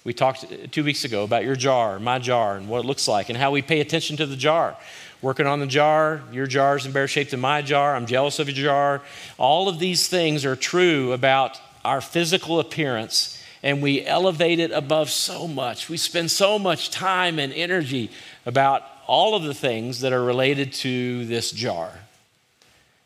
We 0.05 0.12
talked 0.12 0.72
two 0.72 0.85
weeks 0.85 1.05
ago 1.05 1.22
about 1.24 1.44
your 1.44 1.57
jar, 1.57 1.98
my 1.98 2.18
jar, 2.18 2.57
and 2.57 2.68
what 2.68 2.85
it 2.85 2.87
looks 2.87 3.09
like, 3.09 3.29
and 3.29 3.38
how 3.38 3.51
we 3.51 3.62
pay 3.62 3.81
attention 3.81 4.16
to 4.18 4.27
the 4.27 4.37
jar. 4.37 4.77
Working 5.20 5.46
on 5.46 5.61
the 5.61 5.66
jar, 5.66 6.22
your 6.33 6.46
jar 6.46 6.77
is 6.77 6.87
in 6.87 6.92
better 6.92 7.09
shape 7.09 7.31
than 7.31 7.40
my 7.40 7.62
jar. 7.62 7.96
I'm 7.96 8.07
jealous 8.07 8.38
of 8.38 8.48
your 8.48 8.66
jar. 8.66 9.03
All 9.37 9.68
of 9.68 9.79
these 9.79 10.09
things 10.09 10.44
are 10.44 10.57
true 10.57 11.12
about 11.12 11.61
our 11.85 12.01
physical 12.01 12.61
appearance, 12.61 13.38
and 13.62 13.83
we 13.83 14.05
elevate 14.05 14.59
it 14.59 14.71
above 14.71 15.11
so 15.11 15.49
much. 15.49 15.88
We 15.88 15.97
spend 15.97 16.31
so 16.31 16.59
much 16.59 16.90
time 16.90 17.38
and 17.38 17.53
energy 17.53 18.11
about 18.47 18.83
all 19.07 19.35
of 19.35 19.42
the 19.42 19.55
things 19.55 20.01
that 20.01 20.12
are 20.12 20.23
related 20.23 20.73
to 20.73 21.25
this 21.27 21.51
jar. 21.51 21.92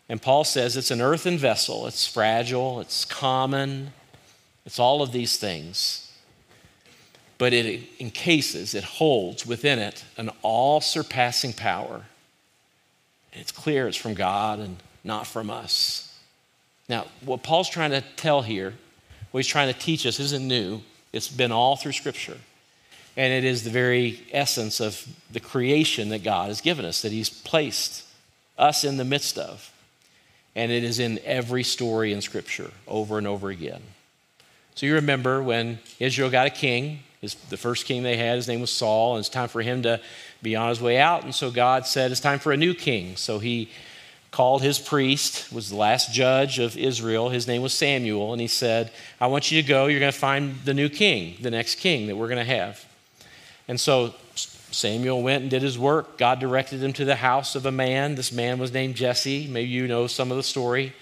And 0.09 0.21
Paul 0.21 0.45
says 0.45 0.77
it's 0.77 0.91
an 0.91 1.01
earthen 1.01 1.39
vessel, 1.39 1.87
it's 1.87 2.07
fragile, 2.07 2.81
it's 2.81 3.05
common, 3.05 3.93
it's 4.67 4.79
all 4.79 5.01
of 5.01 5.13
these 5.13 5.37
things. 5.37 6.13
But 7.39 7.53
it 7.53 7.89
encases, 7.99 8.75
it 8.75 8.85
holds 8.85 9.47
within 9.47 9.79
it 9.79 10.05
an 10.17 10.31
all 10.43 10.81
surpassing 10.81 11.53
power. 11.53 12.05
And 13.33 13.41
it's 13.41 13.53
clear 13.53 13.89
it's 13.89 13.97
from 13.97 14.15
God 14.15 14.59
and 14.59 14.77
not 15.03 15.27
from 15.27 15.51
us. 15.51 16.15
Now, 16.89 17.07
what 17.25 17.43
Paul's 17.43 17.71
trying 17.71 17.93
to 17.93 18.03
tell 18.17 18.43
here, 18.43 18.75
what 19.33 19.39
he's 19.39 19.49
trying 19.49 19.73
to 19.73 19.79
teach 19.79 20.07
us, 20.07 20.21
isn't 20.21 20.47
new. 20.47 20.81
It's 21.13 21.29
been 21.29 21.53
all 21.53 21.77
through 21.77 21.93
Scripture. 21.93 22.39
And 23.17 23.33
it 23.33 23.45
is 23.45 23.65
the 23.65 23.71
very 23.71 24.21
essence 24.31 24.81
of 24.81 25.07
the 25.31 25.41
creation 25.41 26.09
that 26.11 26.23
God 26.23 26.49
has 26.49 26.61
given 26.61 26.85
us, 26.85 27.03
that 27.03 27.13
he's 27.13 27.29
placed 27.29 28.05
us 28.57 28.85
in 28.85 28.97
the 28.97 29.05
midst 29.05 29.37
of. 29.37 29.71
And 30.55 30.71
it 30.71 30.85
is 30.85 30.99
in 30.99 31.19
every 31.25 31.63
story 31.63 32.13
in 32.13 32.21
Scripture 32.21 32.71
over 32.87 33.19
and 33.19 33.27
over 33.27 33.51
again. 33.51 33.83
So 34.75 34.87
you 34.87 34.95
remember 34.95 35.43
when 35.43 35.79
Israel 35.99 36.31
got 36.31 36.47
a 36.47 36.51
king, 36.51 37.01
his, 37.21 37.35
the 37.35 37.57
first 37.57 37.87
king 37.87 38.03
they 38.03 38.17
had, 38.17 38.37
his 38.37 38.49
name 38.49 38.61
was 38.61 38.71
Saul, 38.71 39.15
and 39.15 39.21
it's 39.21 39.29
time 39.29 39.49
for 39.49 39.63
him 39.63 39.83
to 39.83 40.01
be 40.43 40.57
on 40.57 40.69
his 40.71 40.81
way 40.81 40.99
out. 40.99 41.25
And 41.25 41.35
so 41.35 41.51
God 41.51 41.87
said, 41.87 42.11
It's 42.11 42.21
time 42.21 42.39
for 42.39 42.53
a 42.53 42.57
new 42.57 42.75
king. 42.75 43.17
So 43.17 43.39
he 43.39 43.71
called 44.33 44.63
his 44.63 44.79
priest, 44.79 45.53
was 45.53 45.69
the 45.69 45.77
last 45.77 46.13
judge 46.13 46.59
of 46.59 46.77
Israel. 46.77 47.29
His 47.29 47.47
name 47.47 47.63
was 47.63 47.75
Samuel. 47.75 48.33
And 48.33 48.41
he 48.41 48.49
said, 48.49 48.91
I 49.21 49.29
want 49.29 49.53
you 49.53 49.63
to 49.63 49.69
go. 49.69 49.87
You're 49.87 50.01
going 50.01 50.11
to 50.11 50.19
find 50.19 50.57
the 50.65 50.75
new 50.75 50.89
king, 50.89 51.37
the 51.41 51.51
next 51.51 51.77
king 51.77 52.07
that 52.07 52.17
we're 52.17 52.29
going 52.29 52.39
to 52.39 52.45
have. 52.45 52.85
And 53.69 53.79
so 53.79 54.15
Samuel 54.35 55.23
went 55.23 55.43
and 55.43 55.51
did 55.51 55.61
his 55.61 55.79
work. 55.79 56.17
God 56.17 56.41
directed 56.41 56.83
him 56.83 56.95
to 56.95 57.05
the 57.05 57.17
house 57.17 57.55
of 57.55 57.67
a 57.67 57.71
man. 57.71 58.15
This 58.15 58.33
man 58.33 58.59
was 58.59 58.73
named 58.73 58.97
Jesse. 58.97 59.47
Maybe 59.47 59.69
you 59.69 59.87
know 59.87 60.07
some 60.07 60.31
of 60.31 60.39
the 60.39 60.43
story. 60.43 60.95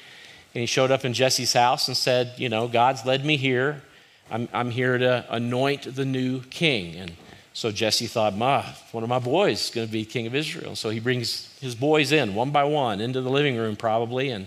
And 0.52 0.60
he 0.60 0.66
showed 0.66 0.90
up 0.90 1.04
in 1.04 1.14
Jesse's 1.14 1.52
house 1.52 1.86
and 1.86 1.96
said, 1.96 2.32
You 2.36 2.48
know, 2.48 2.66
God's 2.66 3.06
led 3.06 3.24
me 3.24 3.36
here. 3.36 3.82
I'm, 4.28 4.48
I'm 4.52 4.70
here 4.70 4.98
to 4.98 5.24
anoint 5.30 5.94
the 5.94 6.04
new 6.04 6.40
king. 6.42 6.96
And 6.96 7.12
so 7.52 7.72
Jesse 7.72 8.06
thought, 8.06 8.36
Ma, 8.36 8.64
one 8.92 9.02
of 9.02 9.08
my 9.08 9.18
boys 9.18 9.64
is 9.64 9.70
going 9.70 9.86
to 9.86 9.92
be 9.92 10.04
king 10.04 10.26
of 10.26 10.34
Israel. 10.34 10.76
So 10.76 10.90
he 10.90 11.00
brings 11.00 11.52
his 11.60 11.74
boys 11.74 12.12
in 12.12 12.34
one 12.34 12.50
by 12.50 12.64
one 12.64 13.00
into 13.00 13.20
the 13.20 13.30
living 13.30 13.56
room, 13.56 13.76
probably. 13.76 14.30
And 14.30 14.46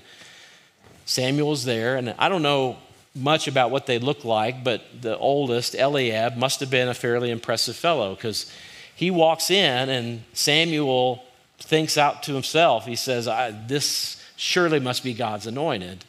Samuel's 1.06 1.66
there. 1.66 1.98
And 1.98 2.16
I 2.18 2.30
don't 2.30 2.42
know 2.42 2.78
much 3.14 3.48
about 3.48 3.72
what 3.72 3.86
they 3.86 4.00
look 4.00 4.24
like, 4.24 4.64
but 4.64 4.84
the 5.02 5.18
oldest, 5.18 5.76
Eliab, 5.76 6.36
must 6.38 6.62
have 6.62 6.70
been 6.70 6.88
a 6.88 6.94
fairly 6.94 7.30
impressive 7.30 7.76
fellow 7.76 8.16
because 8.16 8.52
he 8.96 9.12
walks 9.12 9.52
in 9.52 9.90
and 9.90 10.24
Samuel 10.34 11.24
thinks 11.60 11.98
out 11.98 12.24
to 12.24 12.34
himself, 12.34 12.86
he 12.86 12.96
says, 12.96 13.26
This 13.68 14.22
surely 14.36 14.80
must 14.80 15.04
be 15.04 15.14
God's 15.14 15.46
anointed. 15.46 16.06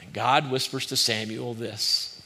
And 0.00 0.12
God 0.12 0.50
whispers 0.50 0.86
to 0.86 0.96
Samuel 0.96 1.54
this 1.54 2.22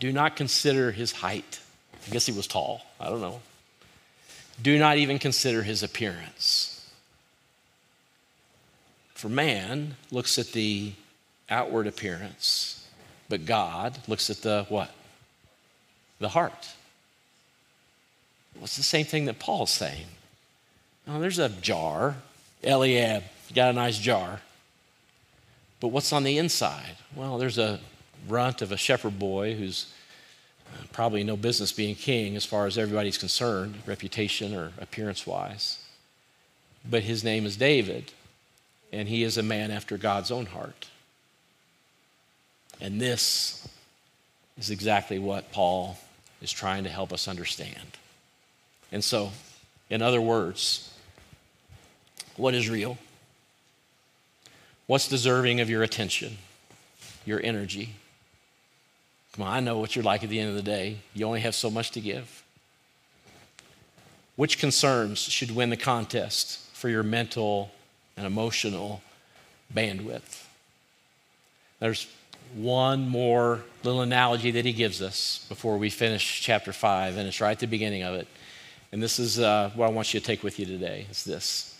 Do 0.00 0.12
not 0.12 0.36
consider 0.36 0.90
his 0.90 1.12
height. 1.12 1.60
I 2.06 2.10
guess 2.10 2.26
he 2.26 2.32
was 2.32 2.46
tall. 2.46 2.82
I 3.00 3.08
don't 3.08 3.20
know. 3.20 3.40
Do 4.62 4.78
not 4.78 4.96
even 4.96 5.18
consider 5.18 5.62
his 5.62 5.82
appearance. 5.82 6.72
For 9.14 9.28
man 9.28 9.96
looks 10.10 10.38
at 10.38 10.52
the 10.52 10.92
outward 11.48 11.86
appearance, 11.86 12.86
but 13.28 13.44
God 13.44 13.98
looks 14.08 14.30
at 14.30 14.38
the 14.38 14.66
what? 14.68 14.90
The 16.18 16.28
heart. 16.28 16.68
Well, 18.54 18.64
it's 18.64 18.76
the 18.76 18.82
same 18.82 19.04
thing 19.04 19.26
that 19.26 19.38
Paul's 19.38 19.70
saying. 19.70 20.06
Oh, 21.08 21.20
there's 21.20 21.38
a 21.38 21.48
jar. 21.48 22.16
Eliab 22.62 23.22
got 23.54 23.70
a 23.70 23.72
nice 23.72 23.98
jar. 23.98 24.40
But 25.80 25.88
what's 25.88 26.12
on 26.12 26.24
the 26.24 26.38
inside? 26.38 26.96
Well, 27.14 27.38
there's 27.38 27.58
a 27.58 27.80
runt 28.28 28.62
of 28.62 28.72
a 28.72 28.76
shepherd 28.76 29.18
boy 29.18 29.54
who's 29.54 29.92
probably 30.92 31.24
no 31.24 31.36
business 31.36 31.72
being 31.72 31.94
king 31.94 32.36
as 32.36 32.44
far 32.44 32.66
as 32.66 32.78
everybody's 32.78 33.18
concerned, 33.18 33.74
reputation 33.86 34.54
or 34.54 34.72
appearance 34.80 35.26
wise. 35.26 35.82
But 36.88 37.02
his 37.02 37.22
name 37.22 37.44
is 37.46 37.56
David, 37.56 38.12
and 38.92 39.08
he 39.08 39.22
is 39.22 39.36
a 39.36 39.42
man 39.42 39.70
after 39.70 39.98
God's 39.98 40.30
own 40.30 40.46
heart. 40.46 40.88
And 42.80 43.00
this 43.00 43.66
is 44.58 44.70
exactly 44.70 45.18
what 45.18 45.52
Paul 45.52 45.98
is 46.40 46.52
trying 46.52 46.84
to 46.84 46.90
help 46.90 47.12
us 47.12 47.28
understand. 47.28 47.98
And 48.92 49.02
so, 49.02 49.32
in 49.90 50.02
other 50.02 50.20
words, 50.20 50.92
what 52.36 52.54
is 52.54 52.68
real? 52.68 52.98
What's 54.86 55.08
deserving 55.08 55.60
of 55.60 55.68
your 55.68 55.82
attention, 55.82 56.38
your 57.24 57.40
energy? 57.42 57.94
Come 59.36 59.46
on, 59.46 59.52
I 59.52 59.60
know 59.60 59.78
what 59.78 59.94
you're 59.94 60.02
like 60.02 60.24
at 60.24 60.30
the 60.30 60.40
end 60.40 60.48
of 60.48 60.56
the 60.56 60.62
day. 60.62 60.96
You 61.12 61.26
only 61.26 61.40
have 61.40 61.54
so 61.54 61.70
much 61.70 61.90
to 61.90 62.00
give. 62.00 62.42
Which 64.36 64.58
concerns 64.58 65.18
should 65.18 65.54
win 65.54 65.68
the 65.68 65.76
contest 65.76 66.60
for 66.74 66.88
your 66.88 67.02
mental 67.02 67.70
and 68.16 68.26
emotional 68.26 69.02
bandwidth? 69.74 70.44
There's 71.80 72.06
one 72.54 73.08
more 73.08 73.62
little 73.82 74.00
analogy 74.00 74.52
that 74.52 74.64
he 74.64 74.72
gives 74.72 75.02
us 75.02 75.44
before 75.50 75.76
we 75.76 75.90
finish 75.90 76.40
chapter 76.40 76.72
5, 76.72 77.18
and 77.18 77.28
it's 77.28 77.40
right 77.40 77.52
at 77.52 77.58
the 77.58 77.66
beginning 77.66 78.04
of 78.04 78.14
it. 78.14 78.28
And 78.90 79.02
this 79.02 79.18
is 79.18 79.38
uh, 79.38 79.70
what 79.74 79.86
I 79.86 79.90
want 79.90 80.14
you 80.14 80.20
to 80.20 80.26
take 80.26 80.42
with 80.42 80.58
you 80.58 80.64
today. 80.64 81.06
is 81.10 81.24
this. 81.24 81.78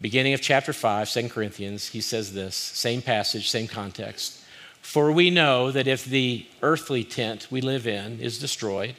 Beginning 0.00 0.32
of 0.32 0.40
chapter 0.40 0.72
5, 0.72 1.08
2 1.08 1.28
Corinthians, 1.28 1.88
he 1.88 2.00
says 2.00 2.34
this, 2.34 2.56
same 2.56 3.02
passage, 3.02 3.48
same 3.48 3.68
context. 3.68 4.41
For 4.82 5.10
we 5.10 5.30
know 5.30 5.70
that 5.70 5.86
if 5.86 6.04
the 6.04 6.44
earthly 6.60 7.02
tent 7.04 7.46
we 7.50 7.62
live 7.62 7.86
in 7.86 8.20
is 8.20 8.38
destroyed, 8.38 8.96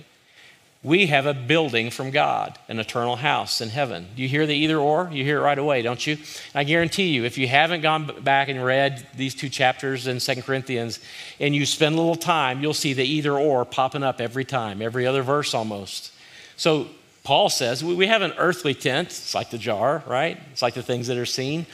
we 0.82 1.06
have 1.08 1.26
a 1.26 1.34
building 1.34 1.92
from 1.92 2.12
God, 2.12 2.58
an 2.68 2.80
eternal 2.80 3.16
house 3.16 3.62
in 3.62 3.70
heaven. 3.70 4.08
Do 4.16 4.22
you 4.22 4.28
hear 4.28 4.46
the 4.46 4.56
either 4.56 4.78
or? 4.78 5.10
You 5.14 5.24
hear 5.24 5.40
it 5.40 5.44
right 5.44 5.58
away, 5.58 5.82
don't 5.82 6.06
you? 6.06 6.18
I 6.54 6.66
guarantee 6.66 7.10
you, 7.10 7.24
if 7.24 7.38
you 7.38 7.48
haven't 7.48 7.82
gone 7.82 8.22
back 8.22 8.50
and 8.50 8.64
read 8.64 9.08
these 9.16 9.34
two 9.34 9.48
chapters 9.48 10.08
in 10.08 10.20
Second 10.20 10.44
Corinthians 10.44 11.00
and 11.40 11.56
you 11.56 11.66
spend 11.66 11.96
a 11.96 11.98
little 11.98 12.16
time, 12.16 12.62
you'll 12.62 12.74
see 12.74 12.94
the 12.94 13.06
either 13.06 13.38
or 13.38 13.64
popping 13.64 14.04
up 14.04 14.20
every 14.20 14.44
time, 14.44 14.82
every 14.82 15.08
other 15.08 15.22
verse 15.22 15.54
almost. 15.54 16.12
So 16.58 16.88
Paul 17.24 17.50
says 17.50 17.82
we 17.82 18.08
have 18.08 18.22
an 18.22 18.34
earthly 18.38 18.74
tent. 18.74 19.08
It's 19.08 19.34
like 19.34 19.52
the 19.52 19.58
jar, 19.58 20.04
right? 20.06 20.38
It's 20.52 20.62
like 20.62 20.74
the 20.74 20.84
things 20.84 21.08
that 21.08 21.18
are 21.18 21.26
seen. 21.26 21.66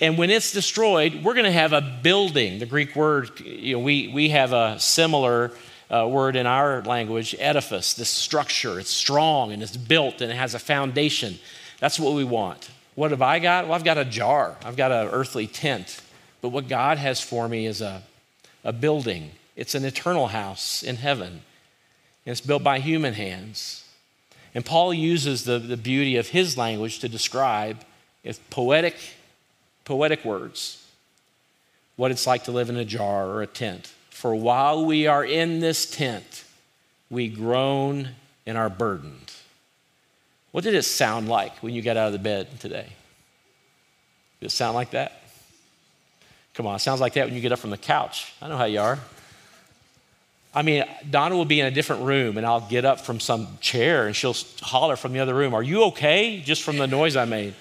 And 0.00 0.18
when 0.18 0.30
it's 0.30 0.52
destroyed, 0.52 1.24
we're 1.24 1.34
going 1.34 1.44
to 1.44 1.52
have 1.52 1.72
a 1.72 1.80
building. 2.02 2.58
The 2.58 2.66
Greek 2.66 2.94
word, 2.94 3.40
you 3.40 3.76
know, 3.76 3.80
we, 3.80 4.08
we 4.08 4.28
have 4.30 4.52
a 4.52 4.78
similar 4.78 5.52
uh, 5.90 6.06
word 6.08 6.36
in 6.36 6.46
our 6.46 6.82
language, 6.82 7.34
edifice, 7.38 7.94
this 7.94 8.10
structure. 8.10 8.78
It's 8.78 8.90
strong 8.90 9.52
and 9.52 9.62
it's 9.62 9.76
built 9.76 10.20
and 10.20 10.30
it 10.30 10.36
has 10.36 10.54
a 10.54 10.58
foundation. 10.58 11.38
That's 11.78 11.98
what 11.98 12.14
we 12.14 12.24
want. 12.24 12.70
What 12.94 13.10
have 13.10 13.22
I 13.22 13.38
got? 13.38 13.66
Well, 13.66 13.74
I've 13.74 13.84
got 13.84 13.98
a 13.98 14.04
jar, 14.04 14.56
I've 14.64 14.76
got 14.76 14.90
an 14.90 15.08
earthly 15.08 15.46
tent. 15.46 16.00
But 16.40 16.50
what 16.50 16.68
God 16.68 16.98
has 16.98 17.20
for 17.20 17.48
me 17.48 17.66
is 17.66 17.80
a, 17.80 18.02
a 18.64 18.72
building, 18.72 19.32
it's 19.54 19.74
an 19.74 19.84
eternal 19.84 20.28
house 20.28 20.82
in 20.82 20.96
heaven. 20.96 21.42
And 22.24 22.32
it's 22.32 22.40
built 22.40 22.62
by 22.62 22.80
human 22.80 23.14
hands. 23.14 23.84
And 24.54 24.64
Paul 24.64 24.92
uses 24.92 25.44
the, 25.44 25.58
the 25.58 25.76
beauty 25.76 26.16
of 26.16 26.28
his 26.28 26.56
language 26.56 26.98
to 27.00 27.08
describe 27.08 27.84
with 28.24 28.50
poetic, 28.50 28.96
poetic 29.86 30.24
words 30.24 30.82
what 31.96 32.10
it's 32.10 32.26
like 32.26 32.44
to 32.44 32.52
live 32.52 32.68
in 32.68 32.76
a 32.76 32.84
jar 32.84 33.26
or 33.26 33.40
a 33.40 33.46
tent. 33.46 33.90
For 34.10 34.34
while 34.34 34.84
we 34.84 35.06
are 35.06 35.24
in 35.24 35.60
this 35.60 35.90
tent, 35.90 36.44
we 37.08 37.28
groan 37.28 38.10
and 38.44 38.58
are 38.58 38.68
burdened. 38.68 39.32
What 40.52 40.64
did 40.64 40.74
it 40.74 40.82
sound 40.82 41.28
like 41.28 41.56
when 41.62 41.72
you 41.72 41.80
got 41.80 41.96
out 41.96 42.08
of 42.08 42.12
the 42.12 42.18
bed 42.18 42.60
today? 42.60 42.88
Did 44.40 44.46
it 44.46 44.50
sound 44.50 44.74
like 44.74 44.90
that? 44.90 45.22
Come 46.54 46.66
on, 46.66 46.76
it 46.76 46.80
sounds 46.80 47.00
like 47.00 47.14
that 47.14 47.26
when 47.26 47.34
you 47.34 47.40
get 47.40 47.52
up 47.52 47.58
from 47.58 47.70
the 47.70 47.78
couch. 47.78 48.32
I 48.40 48.48
know 48.48 48.56
how 48.56 48.64
you 48.64 48.80
are. 48.80 48.98
I 50.54 50.62
mean, 50.62 50.84
Donna 51.10 51.36
will 51.36 51.44
be 51.44 51.60
in 51.60 51.66
a 51.66 51.70
different 51.70 52.02
room, 52.02 52.38
and 52.38 52.46
I'll 52.46 52.66
get 52.66 52.86
up 52.86 53.02
from 53.02 53.20
some 53.20 53.58
chair, 53.60 54.06
and 54.06 54.16
she'll 54.16 54.36
holler 54.62 54.96
from 54.96 55.12
the 55.12 55.20
other 55.20 55.34
room, 55.34 55.52
Are 55.52 55.62
you 55.62 55.84
okay? 55.84 56.40
Just 56.40 56.62
from 56.62 56.78
the 56.78 56.86
noise 56.86 57.14
I 57.14 57.26
made. 57.26 57.54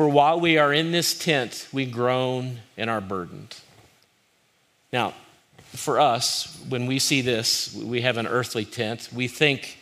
For 0.00 0.08
while 0.08 0.40
we 0.40 0.56
are 0.56 0.72
in 0.72 0.92
this 0.92 1.12
tent, 1.12 1.68
we 1.74 1.84
groan 1.84 2.60
and 2.78 2.88
are 2.88 3.02
burdened. 3.02 3.54
Now, 4.94 5.12
for 5.74 6.00
us, 6.00 6.58
when 6.70 6.86
we 6.86 6.98
see 6.98 7.20
this, 7.20 7.74
we 7.74 8.00
have 8.00 8.16
an 8.16 8.26
earthly 8.26 8.64
tent, 8.64 9.10
we 9.14 9.28
think 9.28 9.76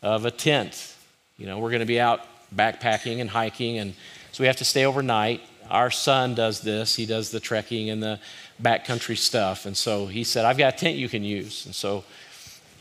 of 0.00 0.26
a 0.26 0.30
tent. 0.30 0.94
You 1.38 1.46
know, 1.46 1.58
we're 1.58 1.70
going 1.70 1.80
to 1.80 1.86
be 1.86 1.98
out 1.98 2.20
backpacking 2.54 3.20
and 3.20 3.28
hiking, 3.28 3.78
and 3.78 3.94
so 4.30 4.44
we 4.44 4.46
have 4.46 4.58
to 4.58 4.64
stay 4.64 4.84
overnight. 4.84 5.40
Our 5.68 5.90
son 5.90 6.36
does 6.36 6.60
this, 6.60 6.94
he 6.94 7.04
does 7.04 7.32
the 7.32 7.40
trekking 7.40 7.90
and 7.90 8.00
the 8.00 8.20
backcountry 8.62 9.18
stuff. 9.18 9.66
And 9.66 9.76
so 9.76 10.06
he 10.06 10.22
said, 10.22 10.44
I've 10.44 10.56
got 10.56 10.74
a 10.74 10.76
tent 10.76 10.98
you 10.98 11.08
can 11.08 11.24
use. 11.24 11.66
And 11.66 11.74
so 11.74 12.04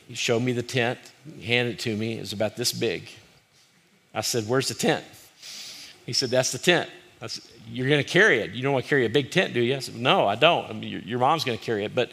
he 0.07 0.13
showed 0.13 0.43
me 0.43 0.51
the 0.51 0.61
tent, 0.61 0.99
handed 1.43 1.73
it 1.73 1.79
to 1.79 1.97
me. 1.97 2.17
It 2.17 2.19
was 2.19 2.33
about 2.33 2.55
this 2.55 2.71
big. 2.71 3.09
I 4.13 4.21
said, 4.21 4.47
Where's 4.47 4.67
the 4.67 4.75
tent? 4.75 5.03
He 6.05 6.13
said, 6.13 6.29
That's 6.29 6.51
the 6.51 6.57
tent. 6.57 6.89
Said, 7.25 7.43
You're 7.67 7.87
going 7.87 8.03
to 8.03 8.09
carry 8.09 8.39
it. 8.39 8.51
You 8.51 8.61
don't 8.63 8.73
want 8.73 8.85
to 8.85 8.89
carry 8.89 9.05
a 9.05 9.09
big 9.09 9.31
tent, 9.31 9.53
do 9.53 9.61
you? 9.61 9.75
I 9.75 9.79
said, 9.79 9.95
No, 9.95 10.27
I 10.27 10.35
don't. 10.35 10.69
I 10.69 10.73
mean, 10.73 10.89
your, 10.89 11.01
your, 11.01 11.19
mom's 11.19 11.43
going 11.43 11.57
to 11.57 11.63
carry 11.63 11.85
it. 11.85 11.95
But 11.95 12.11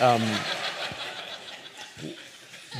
um, 0.00 0.22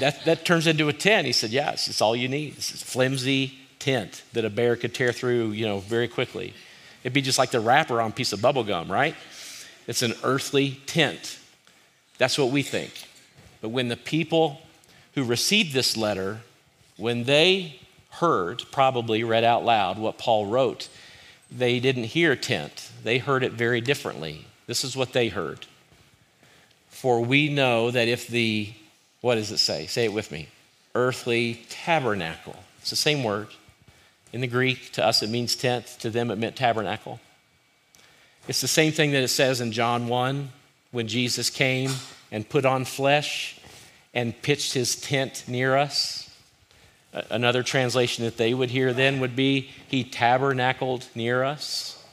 that, 0.00 0.24
that 0.24 0.44
turns 0.44 0.66
into 0.66 0.88
a 0.88 0.92
tent. 0.92 1.26
He 1.26 1.32
said, 1.32 1.50
Yeah, 1.50 1.72
it's, 1.72 1.88
it's 1.88 2.00
all 2.00 2.16
you 2.16 2.28
need. 2.28 2.54
It's 2.56 2.72
a 2.72 2.84
flimsy 2.84 3.58
tent 3.78 4.22
that 4.32 4.44
a 4.44 4.50
bear 4.50 4.76
could 4.76 4.94
tear 4.94 5.12
through, 5.12 5.52
you 5.52 5.66
know, 5.66 5.78
very 5.78 6.08
quickly. 6.08 6.54
It'd 7.02 7.12
be 7.12 7.22
just 7.22 7.38
like 7.38 7.50
the 7.50 7.60
wrapper 7.60 8.00
on 8.00 8.10
a 8.10 8.14
piece 8.14 8.32
of 8.32 8.42
bubble 8.42 8.64
gum, 8.64 8.90
right? 8.90 9.14
It's 9.86 10.02
an 10.02 10.14
earthly 10.24 10.80
tent. 10.86 11.38
That's 12.18 12.36
what 12.36 12.50
we 12.50 12.62
think. 12.62 12.92
But 13.60 13.68
when 13.70 13.88
the 13.88 13.96
people 13.96 14.60
who 15.14 15.24
received 15.24 15.72
this 15.72 15.96
letter, 15.96 16.40
when 16.96 17.24
they 17.24 17.80
heard, 18.20 18.62
probably 18.70 19.24
read 19.24 19.44
out 19.44 19.64
loud 19.64 19.98
what 19.98 20.18
Paul 20.18 20.46
wrote, 20.46 20.88
they 21.50 21.80
didn't 21.80 22.04
hear 22.04 22.36
tent. 22.36 22.90
They 23.02 23.18
heard 23.18 23.42
it 23.42 23.52
very 23.52 23.80
differently. 23.80 24.46
This 24.66 24.84
is 24.84 24.96
what 24.96 25.12
they 25.12 25.28
heard. 25.28 25.66
For 26.88 27.20
we 27.20 27.48
know 27.48 27.90
that 27.90 28.08
if 28.08 28.28
the, 28.28 28.72
what 29.20 29.36
does 29.36 29.50
it 29.50 29.58
say? 29.58 29.86
Say 29.86 30.04
it 30.04 30.12
with 30.12 30.30
me. 30.30 30.48
Earthly 30.94 31.64
tabernacle. 31.68 32.56
It's 32.80 32.90
the 32.90 32.96
same 32.96 33.24
word. 33.24 33.48
In 34.32 34.40
the 34.40 34.46
Greek, 34.46 34.92
to 34.92 35.04
us 35.04 35.22
it 35.22 35.30
means 35.30 35.56
tent, 35.56 35.86
to 36.00 36.10
them 36.10 36.30
it 36.30 36.38
meant 36.38 36.56
tabernacle. 36.56 37.20
It's 38.46 38.60
the 38.60 38.68
same 38.68 38.92
thing 38.92 39.12
that 39.12 39.22
it 39.22 39.28
says 39.28 39.60
in 39.60 39.72
John 39.72 40.08
1 40.08 40.50
when 40.90 41.08
Jesus 41.08 41.50
came 41.50 41.90
and 42.30 42.48
put 42.48 42.64
on 42.64 42.84
flesh 42.84 43.58
and 44.12 44.40
pitched 44.42 44.72
his 44.72 44.96
tent 44.96 45.44
near 45.46 45.76
us. 45.76 46.27
Another 47.30 47.62
translation 47.62 48.24
that 48.24 48.36
they 48.36 48.54
would 48.54 48.70
hear 48.70 48.92
then 48.92 49.20
would 49.20 49.36
be 49.36 49.70
He 49.88 50.04
tabernacled 50.04 51.06
near 51.14 51.44
us. 51.44 52.04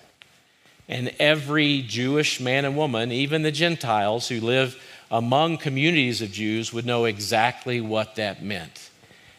And 0.88 1.14
every 1.20 1.82
Jewish 1.82 2.40
man 2.40 2.66
and 2.66 2.78
woman, 2.78 3.12
even 3.12 3.42
the 3.42 3.52
Gentiles 3.52 4.28
who 4.28 4.40
live 4.40 4.80
among 5.10 5.58
communities 5.58 6.22
of 6.22 6.32
Jews, 6.32 6.72
would 6.72 6.86
know 6.86 7.06
exactly 7.06 7.82
what 7.82 8.16
that 8.16 8.44
meant. 8.44 8.90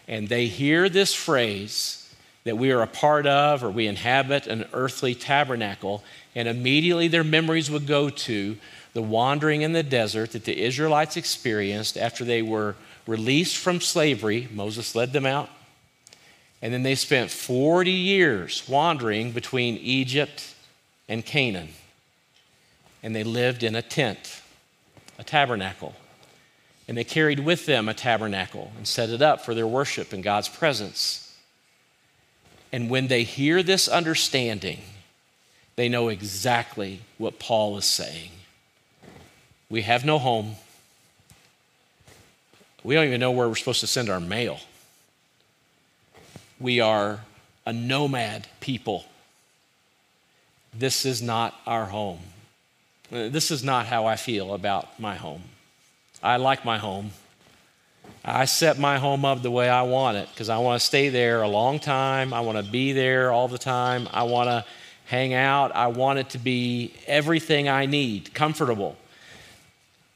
And 0.08 0.28
they 0.28 0.46
hear 0.46 0.88
this 0.88 1.14
phrase 1.14 2.02
that 2.44 2.56
we 2.56 2.70
are 2.70 2.82
a 2.82 2.86
part 2.86 3.26
of 3.26 3.64
or 3.64 3.70
we 3.70 3.86
inhabit 3.86 4.46
an 4.46 4.66
earthly 4.72 5.14
tabernacle, 5.14 6.02
and 6.34 6.46
immediately 6.46 7.08
their 7.08 7.24
memories 7.24 7.70
would 7.70 7.86
go 7.86 8.08
to 8.08 8.56
the 8.92 9.02
wandering 9.02 9.62
in 9.62 9.72
the 9.72 9.82
desert 9.82 10.32
that 10.32 10.44
the 10.44 10.62
Israelites 10.62 11.16
experienced 11.16 11.98
after 11.98 12.24
they 12.24 12.42
were 12.42 12.76
released 13.06 13.56
from 13.56 13.80
slavery. 13.80 14.48
Moses 14.52 14.94
led 14.94 15.12
them 15.12 15.26
out. 15.26 15.50
And 16.62 16.72
then 16.72 16.82
they 16.82 16.94
spent 16.94 17.30
40 17.30 17.90
years 17.90 18.66
wandering 18.68 19.32
between 19.32 19.76
Egypt 19.76 20.54
and 21.08 21.24
Canaan. 21.24 21.68
And 23.02 23.14
they 23.14 23.24
lived 23.24 23.62
in 23.62 23.74
a 23.74 23.82
tent, 23.82 24.42
a 25.18 25.24
tabernacle. 25.24 25.94
And 26.88 26.96
they 26.96 27.04
carried 27.04 27.40
with 27.40 27.66
them 27.66 27.88
a 27.88 27.94
tabernacle 27.94 28.72
and 28.76 28.86
set 28.86 29.10
it 29.10 29.20
up 29.20 29.44
for 29.44 29.54
their 29.54 29.66
worship 29.66 30.12
in 30.12 30.22
God's 30.22 30.48
presence. 30.48 31.22
And 32.72 32.90
when 32.90 33.08
they 33.08 33.22
hear 33.22 33.62
this 33.62 33.88
understanding, 33.88 34.80
they 35.76 35.88
know 35.88 36.08
exactly 36.08 37.00
what 37.18 37.38
Paul 37.38 37.76
is 37.76 37.84
saying. 37.84 38.30
We 39.68 39.82
have 39.82 40.04
no 40.04 40.18
home. 40.18 40.56
We 42.82 42.94
don't 42.94 43.06
even 43.06 43.20
know 43.20 43.32
where 43.32 43.48
we're 43.48 43.56
supposed 43.56 43.80
to 43.80 43.86
send 43.86 44.08
our 44.08 44.20
mail. 44.20 44.60
We 46.58 46.80
are 46.80 47.20
a 47.66 47.72
nomad 47.72 48.46
people. 48.60 49.04
This 50.72 51.04
is 51.04 51.20
not 51.20 51.54
our 51.66 51.86
home. 51.86 52.20
This 53.10 53.50
is 53.50 53.62
not 53.62 53.86
how 53.86 54.06
I 54.06 54.16
feel 54.16 54.54
about 54.54 54.98
my 54.98 55.14
home. 55.14 55.42
I 56.22 56.36
like 56.36 56.64
my 56.64 56.78
home. 56.78 57.10
I 58.24 58.44
set 58.44 58.78
my 58.78 58.98
home 58.98 59.24
up 59.24 59.42
the 59.42 59.50
way 59.50 59.68
I 59.68 59.82
want 59.82 60.16
it 60.16 60.28
because 60.32 60.48
I 60.48 60.58
want 60.58 60.80
to 60.80 60.86
stay 60.86 61.08
there 61.08 61.42
a 61.42 61.48
long 61.48 61.78
time. 61.78 62.32
I 62.32 62.40
want 62.40 62.64
to 62.64 62.70
be 62.70 62.92
there 62.92 63.30
all 63.30 63.48
the 63.48 63.58
time. 63.58 64.08
I 64.12 64.24
want 64.24 64.48
to 64.48 64.64
hang 65.06 65.34
out. 65.34 65.74
I 65.74 65.86
want 65.88 66.18
it 66.18 66.30
to 66.30 66.38
be 66.38 66.92
everything 67.06 67.68
I 67.68 67.86
need, 67.86 68.34
comfortable. 68.34 68.96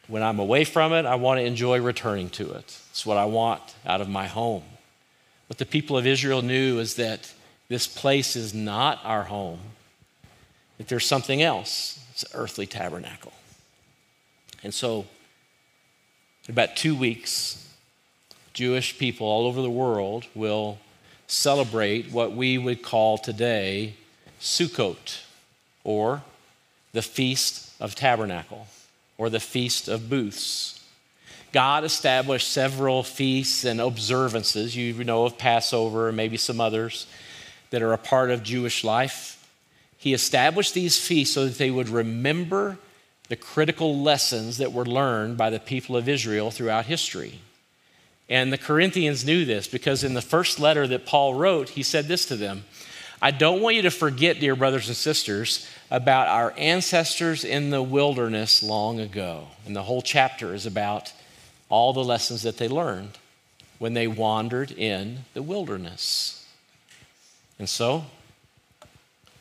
When 0.09 0.23
I'm 0.23 0.41
away 0.41 0.65
from 0.65 0.93
it, 0.93 1.07
I 1.07 1.15
want 1.15 1.39
to 1.39 1.45
enjoy 1.45 1.81
returning 1.81 2.31
to 2.31 2.51
it. 2.53 2.79
It's 2.91 3.07
what 3.07 3.17
I 3.17 3.27
want 3.27 3.63
out 3.87 4.01
of 4.01 4.09
my 4.09 4.27
home. 4.27 4.65
What 5.51 5.59
the 5.59 5.67
people 5.67 5.99
of 5.99 6.07
Israel 6.07 6.43
knew 6.43 6.79
is 6.79 6.95
that 6.95 7.35
this 7.67 7.89
place 7.89 8.37
is 8.37 8.55
not 8.55 9.01
our 9.03 9.25
home, 9.25 9.59
that 10.79 10.87
there's 10.87 11.05
something 11.05 11.43
else. 11.43 11.99
It's 12.13 12.23
an 12.23 12.31
earthly 12.35 12.67
tabernacle. 12.67 13.33
And 14.63 14.73
so, 14.73 15.07
in 16.47 16.53
about 16.53 16.77
two 16.77 16.95
weeks, 16.95 17.69
Jewish 18.53 18.97
people 18.97 19.27
all 19.27 19.45
over 19.49 19.61
the 19.61 19.69
world 19.69 20.27
will 20.37 20.79
celebrate 21.27 22.13
what 22.13 22.31
we 22.31 22.57
would 22.57 22.85
call 22.85 23.19
today 23.19 23.95
Sukkot, 24.41 25.23
or 25.83 26.23
the 26.93 27.03
Feast 27.03 27.73
of 27.81 27.97
Tabernacle, 27.97 28.69
or 29.19 29.29
the 29.29 29.41
Feast 29.41 29.89
of 29.89 30.09
Booths. 30.09 30.80
God 31.53 31.85
established 31.85 32.53
several 32.53 33.03
feasts 33.03 33.65
and 33.65 33.81
observances. 33.81 34.77
You 34.77 34.93
know 35.05 35.25
of 35.25 35.39
Passover 35.39 36.09
and 36.09 36.17
maybe 36.17 36.37
some 36.37 36.61
others 36.61 37.07
that 37.71 37.83
are 37.83 37.93
a 37.93 37.99
part 37.99 38.31
of 38.31 38.43
Jewish 38.43 38.85
life. 38.85 39.37
He 39.97 40.15
established 40.15 40.75
these 40.75 40.99
feasts 40.99 41.35
so 41.35 41.47
that 41.47 41.59
they 41.59 41.71
would 41.71 41.89
remember 41.89 42.79
the 43.29 43.37
critical 43.37 44.01
lessons 44.01 44.59
that 44.59 44.73
were 44.73 44.85
learned 44.85 45.37
by 45.37 45.51
the 45.51 45.61
people 45.61 45.97
of 45.97 46.09
Israel 46.09 46.51
throughout 46.51 46.87
history. 46.87 47.41
And 48.29 48.53
the 48.53 48.59
Corinthians 48.59 49.25
knew 49.25 49.45
this 49.45 49.67
because 49.67 50.05
in 50.05 50.15
the 50.15 50.23
first 50.23 50.61
letter 50.61 50.87
that 50.87 51.07
Paul 51.07 51.35
wrote, 51.35 51.71
he 51.71 51.83
said 51.83 52.07
this 52.07 52.27
to 52.27 52.37
them 52.37 52.65
I 53.23 53.33
don't 53.33 53.61
want 53.61 53.77
you 53.77 53.83
to 53.83 53.91
forget, 53.91 54.41
dear 54.41 54.57
brothers 54.57 54.89
and 54.89 54.97
sisters, 54.97 55.69
about 55.91 56.29
our 56.29 56.55
ancestors 56.57 57.45
in 57.45 57.71
the 57.71 57.83
wilderness 57.83 58.63
long 58.63 58.99
ago. 58.99 59.49
And 59.67 59.77
the 59.77 59.83
whole 59.83 60.01
chapter 60.01 60.55
is 60.55 60.65
about 60.65 61.13
all 61.71 61.95
the 61.95 62.05
lessons 62.05 62.43
that 62.43 62.59
they 62.59 62.69
learned 62.69 63.17
when 63.79 63.95
they 63.95 64.07
wandered 64.07 64.71
in 64.73 65.21
the 65.33 65.43
wilderness. 65.43 66.47
And 67.59 67.69
so, 67.69 68.05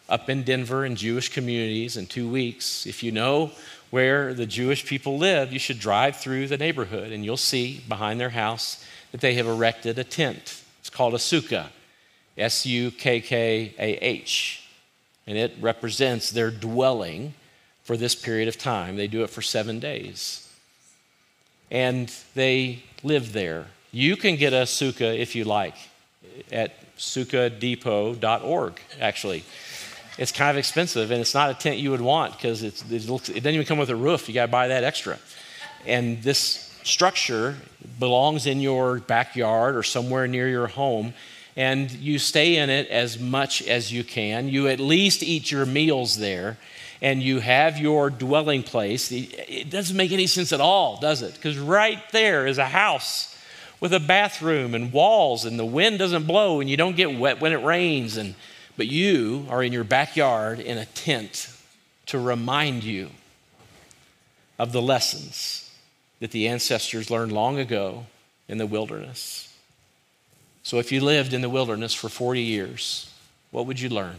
up 0.08 0.30
in 0.30 0.44
Denver 0.44 0.86
in 0.86 0.96
Jewish 0.96 1.30
communities 1.30 1.98
in 1.98 2.08
two 2.08 2.30
weeks, 2.30 2.86
if 2.86 3.04
you 3.04 3.12
know 3.12 3.52
where 3.90 4.34
the 4.34 4.46
Jewish 4.46 4.86
people 4.86 5.18
live, 5.18 5.52
you 5.52 5.60
should 5.60 5.80
drive 5.80 6.16
through 6.16 6.48
the 6.48 6.58
neighborhood 6.58 7.12
and 7.12 7.26
you'll 7.26 7.38
see 7.38 7.82
behind 7.88 8.20
their 8.20 8.30
house 8.30 8.84
that 9.12 9.22
they 9.22 9.34
have 9.34 9.48
erected 9.48 10.00
a 10.00 10.04
tent. 10.04 10.64
It's 10.80 10.90
called 10.90 11.14
a 11.14 11.18
sukkah. 11.18 11.68
S 12.38 12.66
U 12.66 12.92
K 12.92 13.20
K 13.20 13.74
A 13.78 13.94
H. 13.98 14.64
And 15.28 15.38
it 15.38 15.54
represents 15.60 16.32
their 16.32 16.50
dwelling 16.50 17.34
for 17.84 17.98
this 17.98 18.16
period 18.16 18.48
of 18.48 18.58
time. 18.58 18.96
They 18.96 19.08
do 19.08 19.24
it 19.24 19.30
for 19.30 19.42
seven 19.42 19.80
days. 19.80 20.49
And 21.72 22.14
they 22.36 22.84
live 23.04 23.34
there. 23.34 23.68
You 23.92 24.16
can 24.16 24.36
get 24.36 24.54
a 24.54 24.64
sukkah 24.64 25.18
if 25.18 25.36
you 25.36 25.44
like 25.46 25.76
at 26.52 26.74
sukkahDepot.org, 26.98 28.82
actually. 29.00 29.44
It's 30.18 30.32
kind 30.32 30.50
of 30.50 30.58
expensive, 30.58 31.12
and 31.12 31.22
it's 31.22 31.34
not 31.34 31.50
a 31.50 31.54
tent 31.54 31.78
you 31.78 31.92
would 31.92 32.02
want 32.02 32.34
because 32.34 32.62
it, 32.62 32.84
it 32.92 33.06
doesn't 33.06 33.48
even 33.48 33.66
come 33.66 33.78
with 33.78 33.90
a 33.90 33.96
roof. 33.96 34.28
You 34.28 34.34
got 34.34 34.48
to 34.48 34.52
buy 34.52 34.68
that 34.68 34.84
extra. 34.84 35.18
And 35.86 36.22
this 36.22 36.78
structure 36.84 37.56
belongs 38.00 38.46
in 38.46 38.60
your 38.60 39.00
backyard 39.00 39.76
or 39.76 39.84
somewhere 39.84 40.28
near 40.28 40.50
your 40.50 40.68
home 40.68 41.14
and 41.60 41.92
you 41.92 42.18
stay 42.20 42.56
in 42.56 42.70
it 42.70 42.88
as 42.88 43.20
much 43.20 43.62
as 43.64 43.92
you 43.92 44.02
can. 44.02 44.48
You 44.48 44.70
at 44.70 44.80
least 44.80 45.24
eat 45.24 45.52
your 45.52 45.66
meals 45.66 46.18
there 46.18 46.58
and 47.02 47.24
you 47.24 47.40
have 47.40 47.78
your 47.78 48.10
dwelling 48.10 48.64
place. 48.64 49.12
It 49.12 49.70
doesn't 49.70 49.96
make 49.96 50.12
any 50.12 50.28
sense 50.28 50.52
at 50.52 50.60
all, 50.60 51.00
does 51.00 51.22
it? 51.22 51.34
Because 51.34 51.58
right 51.58 52.00
there 52.12 52.46
is 52.46 52.58
a 52.58 52.66
house 52.66 53.36
with 53.80 53.94
a 53.94 54.00
bathroom 54.00 54.76
and 54.76 54.92
walls, 54.92 55.46
and 55.46 55.58
the 55.58 55.66
wind 55.66 56.00
doesn't 56.00 56.28
blow, 56.28 56.60
and 56.60 56.70
you 56.70 56.76
don't 56.76 56.98
get 56.98 57.18
wet 57.18 57.40
when 57.40 57.54
it 57.54 57.64
rains. 57.64 58.18
And, 58.18 58.36
but 58.76 58.88
you 58.88 59.46
are 59.50 59.64
in 59.64 59.72
your 59.72 59.86
backyard 59.86 60.60
in 60.60 60.78
a 60.78 60.86
tent 60.86 61.54
to 62.08 62.20
remind 62.20 62.84
you 62.84 63.10
of 64.58 64.74
the 64.74 64.82
lessons 64.82 65.72
that 66.20 66.32
the 66.32 66.50
ancestors 66.50 67.10
learned 67.10 67.32
long 67.32 67.58
ago 67.58 68.06
in 68.50 68.58
the 68.58 68.68
wilderness. 68.68 69.46
So, 70.64 70.80
if 70.80 70.92
you 70.92 71.00
lived 71.00 71.34
in 71.34 71.42
the 71.42 71.50
wilderness 71.50 71.94
for 71.94 72.10
40 72.10 72.42
years, 72.42 73.10
what 73.52 73.66
would 73.66 73.80
you 73.80 73.88
learn? 73.88 74.18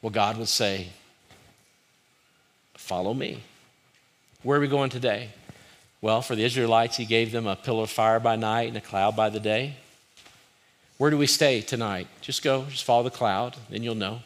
Well, 0.00 0.10
God 0.10 0.38
would 0.38 0.48
say, 0.48 0.88
Follow 2.90 3.14
me. 3.14 3.40
Where 4.42 4.58
are 4.58 4.60
we 4.60 4.66
going 4.66 4.90
today? 4.90 5.28
Well, 6.00 6.22
for 6.22 6.34
the 6.34 6.42
Israelites, 6.42 6.96
He 6.96 7.04
gave 7.04 7.30
them 7.30 7.46
a 7.46 7.54
pillar 7.54 7.84
of 7.84 7.90
fire 7.90 8.18
by 8.18 8.34
night 8.34 8.66
and 8.66 8.76
a 8.76 8.80
cloud 8.80 9.14
by 9.14 9.30
the 9.30 9.38
day. 9.38 9.76
Where 10.98 11.08
do 11.08 11.16
we 11.16 11.28
stay 11.28 11.60
tonight? 11.60 12.08
Just 12.20 12.42
go, 12.42 12.64
just 12.64 12.82
follow 12.82 13.04
the 13.04 13.10
cloud, 13.10 13.56
then 13.68 13.84
you'll 13.84 13.94
know. 13.94 14.22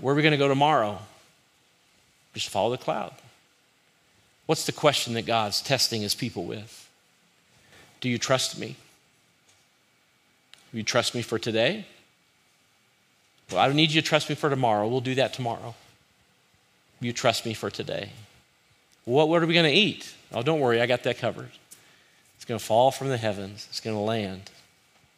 Where 0.00 0.12
are 0.12 0.16
we 0.16 0.22
going 0.22 0.38
to 0.38 0.38
go 0.38 0.46
tomorrow? 0.46 1.00
Just 2.32 2.48
follow 2.48 2.70
the 2.70 2.78
cloud. 2.78 3.12
What's 4.46 4.64
the 4.64 4.70
question 4.70 5.14
that 5.14 5.26
God's 5.26 5.60
testing 5.60 6.02
his 6.02 6.14
people 6.14 6.44
with? 6.44 6.88
Do 8.00 8.08
you 8.08 8.18
trust 8.18 8.56
me? 8.56 8.76
Do 10.70 10.78
you 10.78 10.84
trust 10.84 11.12
me 11.12 11.22
for 11.22 11.40
today? 11.40 11.86
Well, 13.50 13.58
I 13.58 13.66
don't 13.66 13.74
need 13.74 13.90
you 13.90 14.00
to 14.00 14.06
trust 14.06 14.28
me 14.28 14.36
for 14.36 14.48
tomorrow. 14.48 14.86
We'll 14.86 15.00
do 15.00 15.16
that 15.16 15.32
tomorrow. 15.32 15.74
You 17.06 17.12
trust 17.12 17.46
me 17.46 17.54
for 17.54 17.70
today. 17.70 18.10
What, 19.04 19.28
what 19.28 19.40
are 19.40 19.46
we 19.46 19.54
going 19.54 19.70
to 19.70 19.70
eat? 19.70 20.12
Oh, 20.32 20.42
don't 20.42 20.58
worry, 20.58 20.80
I 20.80 20.86
got 20.86 21.04
that 21.04 21.18
covered. 21.18 21.50
It's 22.34 22.44
going 22.44 22.58
to 22.58 22.64
fall 22.64 22.90
from 22.90 23.10
the 23.10 23.16
heavens, 23.16 23.64
it's 23.70 23.78
going 23.78 23.94
to 23.94 24.02
land. 24.02 24.50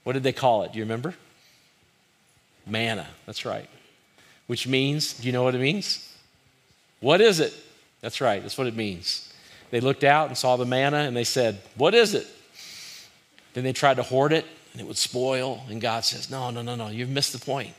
What 0.04 0.12
did 0.12 0.22
they 0.22 0.34
call 0.34 0.64
it? 0.64 0.72
Do 0.72 0.78
you 0.78 0.84
remember? 0.84 1.14
Manna. 2.66 3.06
That's 3.24 3.46
right. 3.46 3.70
Which 4.48 4.66
means, 4.68 5.14
do 5.14 5.26
you 5.26 5.32
know 5.32 5.42
what 5.42 5.54
it 5.54 5.62
means? 5.62 6.14
What 7.00 7.22
is 7.22 7.40
it? 7.40 7.54
That's 8.02 8.20
right, 8.20 8.42
that's 8.42 8.58
what 8.58 8.66
it 8.66 8.76
means. 8.76 9.32
They 9.70 9.80
looked 9.80 10.04
out 10.04 10.28
and 10.28 10.36
saw 10.36 10.56
the 10.56 10.66
manna 10.66 10.98
and 10.98 11.16
they 11.16 11.24
said, 11.24 11.58
What 11.74 11.94
is 11.94 12.12
it? 12.12 12.26
Then 13.54 13.64
they 13.64 13.72
tried 13.72 13.96
to 13.96 14.02
hoard 14.02 14.34
it 14.34 14.44
and 14.72 14.82
it 14.82 14.86
would 14.86 14.98
spoil. 14.98 15.62
And 15.70 15.80
God 15.80 16.04
says, 16.04 16.30
No, 16.30 16.50
no, 16.50 16.60
no, 16.60 16.74
no, 16.74 16.88
you've 16.88 17.08
missed 17.08 17.32
the 17.32 17.38
point. 17.38 17.72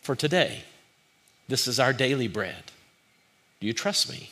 For 0.00 0.16
today, 0.16 0.62
this 1.48 1.68
is 1.68 1.78
our 1.78 1.92
daily 1.92 2.28
bread. 2.28 2.72
You 3.66 3.72
trust 3.72 4.08
me? 4.08 4.30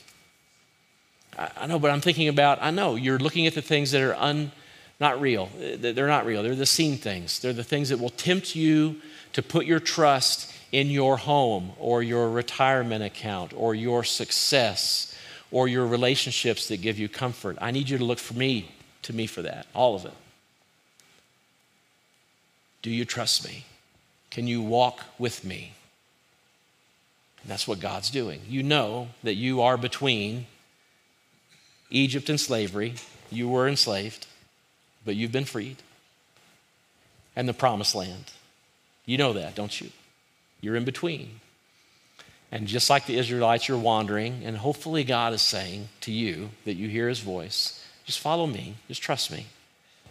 I, 1.36 1.50
I 1.56 1.66
know, 1.66 1.80
but 1.80 1.90
I'm 1.90 2.00
thinking 2.00 2.28
about, 2.28 2.58
I 2.62 2.70
know, 2.70 2.94
you're 2.94 3.18
looking 3.18 3.48
at 3.48 3.54
the 3.54 3.62
things 3.62 3.90
that 3.90 4.00
are 4.00 4.14
un, 4.14 4.52
not 5.00 5.20
real. 5.20 5.48
They're 5.56 6.06
not 6.06 6.24
real. 6.24 6.44
They're 6.44 6.54
the 6.54 6.64
seen 6.64 6.96
things. 6.98 7.40
They're 7.40 7.52
the 7.52 7.64
things 7.64 7.88
that 7.88 7.98
will 7.98 8.10
tempt 8.10 8.54
you 8.54 9.00
to 9.32 9.42
put 9.42 9.66
your 9.66 9.80
trust 9.80 10.54
in 10.70 10.88
your 10.88 11.16
home 11.16 11.72
or 11.80 12.00
your 12.00 12.30
retirement 12.30 13.02
account 13.02 13.52
or 13.56 13.74
your 13.74 14.04
success 14.04 15.18
or 15.50 15.66
your 15.66 15.84
relationships 15.84 16.68
that 16.68 16.76
give 16.76 16.96
you 16.96 17.08
comfort. 17.08 17.58
I 17.60 17.72
need 17.72 17.90
you 17.90 17.98
to 17.98 18.04
look 18.04 18.20
for 18.20 18.34
me, 18.34 18.70
to 19.02 19.12
me 19.12 19.26
for 19.26 19.42
that, 19.42 19.66
all 19.74 19.96
of 19.96 20.04
it. 20.04 20.14
Do 22.82 22.90
you 22.90 23.04
trust 23.04 23.44
me? 23.44 23.64
Can 24.30 24.46
you 24.46 24.62
walk 24.62 25.00
with 25.18 25.44
me? 25.44 25.72
And 27.44 27.50
that's 27.50 27.68
what 27.68 27.78
God's 27.78 28.08
doing. 28.08 28.40
You 28.48 28.62
know 28.62 29.08
that 29.22 29.34
you 29.34 29.60
are 29.60 29.76
between 29.76 30.46
Egypt 31.90 32.30
and 32.30 32.40
slavery. 32.40 32.94
You 33.30 33.50
were 33.50 33.68
enslaved, 33.68 34.26
but 35.04 35.14
you've 35.14 35.30
been 35.30 35.44
freed. 35.44 35.76
And 37.36 37.46
the 37.46 37.52
promised 37.52 37.94
land. 37.94 38.32
You 39.04 39.18
know 39.18 39.34
that, 39.34 39.54
don't 39.54 39.78
you? 39.78 39.90
You're 40.62 40.76
in 40.76 40.86
between. 40.86 41.40
And 42.50 42.66
just 42.66 42.88
like 42.88 43.04
the 43.04 43.18
Israelites, 43.18 43.68
you're 43.68 43.76
wandering, 43.76 44.42
and 44.44 44.56
hopefully 44.56 45.04
God 45.04 45.34
is 45.34 45.42
saying 45.42 45.90
to 46.02 46.12
you 46.12 46.48
that 46.64 46.74
you 46.74 46.88
hear 46.88 47.08
his 47.08 47.20
voice, 47.20 47.84
just 48.06 48.20
follow 48.20 48.46
me, 48.46 48.76
just 48.88 49.02
trust 49.02 49.30
me. 49.30 49.46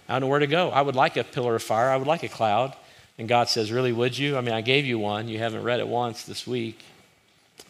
I 0.07 0.13
don't 0.13 0.21
know 0.21 0.27
where 0.27 0.39
to 0.39 0.47
go. 0.47 0.69
I 0.69 0.81
would 0.81 0.95
like 0.95 1.17
a 1.17 1.23
pillar 1.23 1.55
of 1.55 1.63
fire, 1.63 1.89
I 1.89 1.95
would 1.95 2.07
like 2.07 2.21
a 2.21 2.29
cloud. 2.29 2.75
And 3.17 3.27
God 3.27 3.47
says, 3.47 3.71
Really, 3.71 3.93
would 3.93 4.17
you? 4.17 4.37
I 4.37 4.41
mean, 4.41 4.53
I 4.53 4.61
gave 4.61 4.85
you 4.85 4.99
one. 4.99 5.27
You 5.27 5.37
haven't 5.37 5.63
read 5.63 5.79
it 5.79 5.87
once 5.87 6.23
this 6.23 6.45
week. 6.45 6.83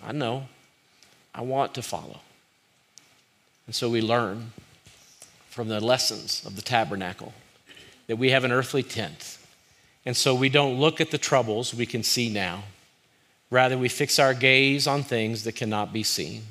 I 0.05 0.11
know. 0.11 0.47
I 1.33 1.41
want 1.41 1.73
to 1.75 1.81
follow. 1.81 2.19
And 3.65 3.73
so 3.73 3.89
we 3.89 4.01
learn 4.01 4.51
from 5.49 5.67
the 5.67 5.79
lessons 5.79 6.43
of 6.45 6.55
the 6.55 6.61
tabernacle 6.61 7.33
that 8.07 8.17
we 8.17 8.31
have 8.31 8.43
an 8.43 8.51
earthly 8.51 8.83
tent. 8.83 9.37
And 10.05 10.17
so 10.17 10.35
we 10.35 10.49
don't 10.49 10.79
look 10.79 10.99
at 10.99 11.11
the 11.11 11.17
troubles 11.17 11.73
we 11.73 11.85
can 11.85 12.03
see 12.03 12.29
now. 12.29 12.63
Rather, 13.49 13.77
we 13.77 13.87
fix 13.87 14.19
our 14.19 14.33
gaze 14.33 14.87
on 14.87 15.03
things 15.03 15.43
that 15.43 15.55
cannot 15.55 15.93
be 15.93 16.03
seen. 16.03 16.43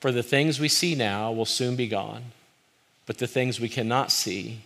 For 0.00 0.10
the 0.10 0.22
things 0.22 0.58
we 0.58 0.68
see 0.68 0.94
now 0.94 1.30
will 1.30 1.46
soon 1.46 1.76
be 1.76 1.86
gone, 1.86 2.24
but 3.06 3.18
the 3.18 3.28
things 3.28 3.60
we 3.60 3.68
cannot 3.68 4.10
see 4.10 4.60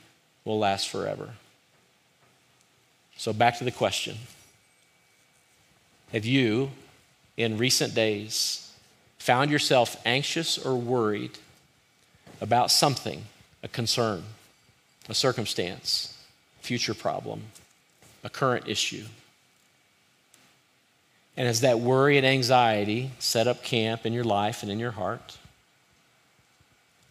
will 0.44 0.58
last 0.58 0.88
forever. 0.88 1.30
So, 3.18 3.32
back 3.32 3.58
to 3.58 3.64
the 3.64 3.70
question 3.70 4.16
Have 6.12 6.24
you, 6.24 6.70
in 7.36 7.58
recent 7.58 7.94
days, 7.94 8.72
found 9.18 9.50
yourself 9.50 9.96
anxious 10.04 10.58
or 10.58 10.76
worried 10.76 11.38
about 12.40 12.70
something, 12.70 13.24
a 13.62 13.68
concern, 13.68 14.22
a 15.08 15.14
circumstance, 15.14 16.16
future 16.60 16.94
problem, 16.94 17.42
a 18.24 18.30
current 18.30 18.68
issue? 18.68 19.04
And 21.36 21.46
has 21.46 21.60
that 21.60 21.80
worry 21.80 22.16
and 22.16 22.26
anxiety 22.26 23.10
set 23.18 23.46
up 23.46 23.62
camp 23.62 24.06
in 24.06 24.12
your 24.12 24.24
life 24.24 24.62
and 24.62 24.72
in 24.72 24.78
your 24.78 24.92
heart? 24.92 25.36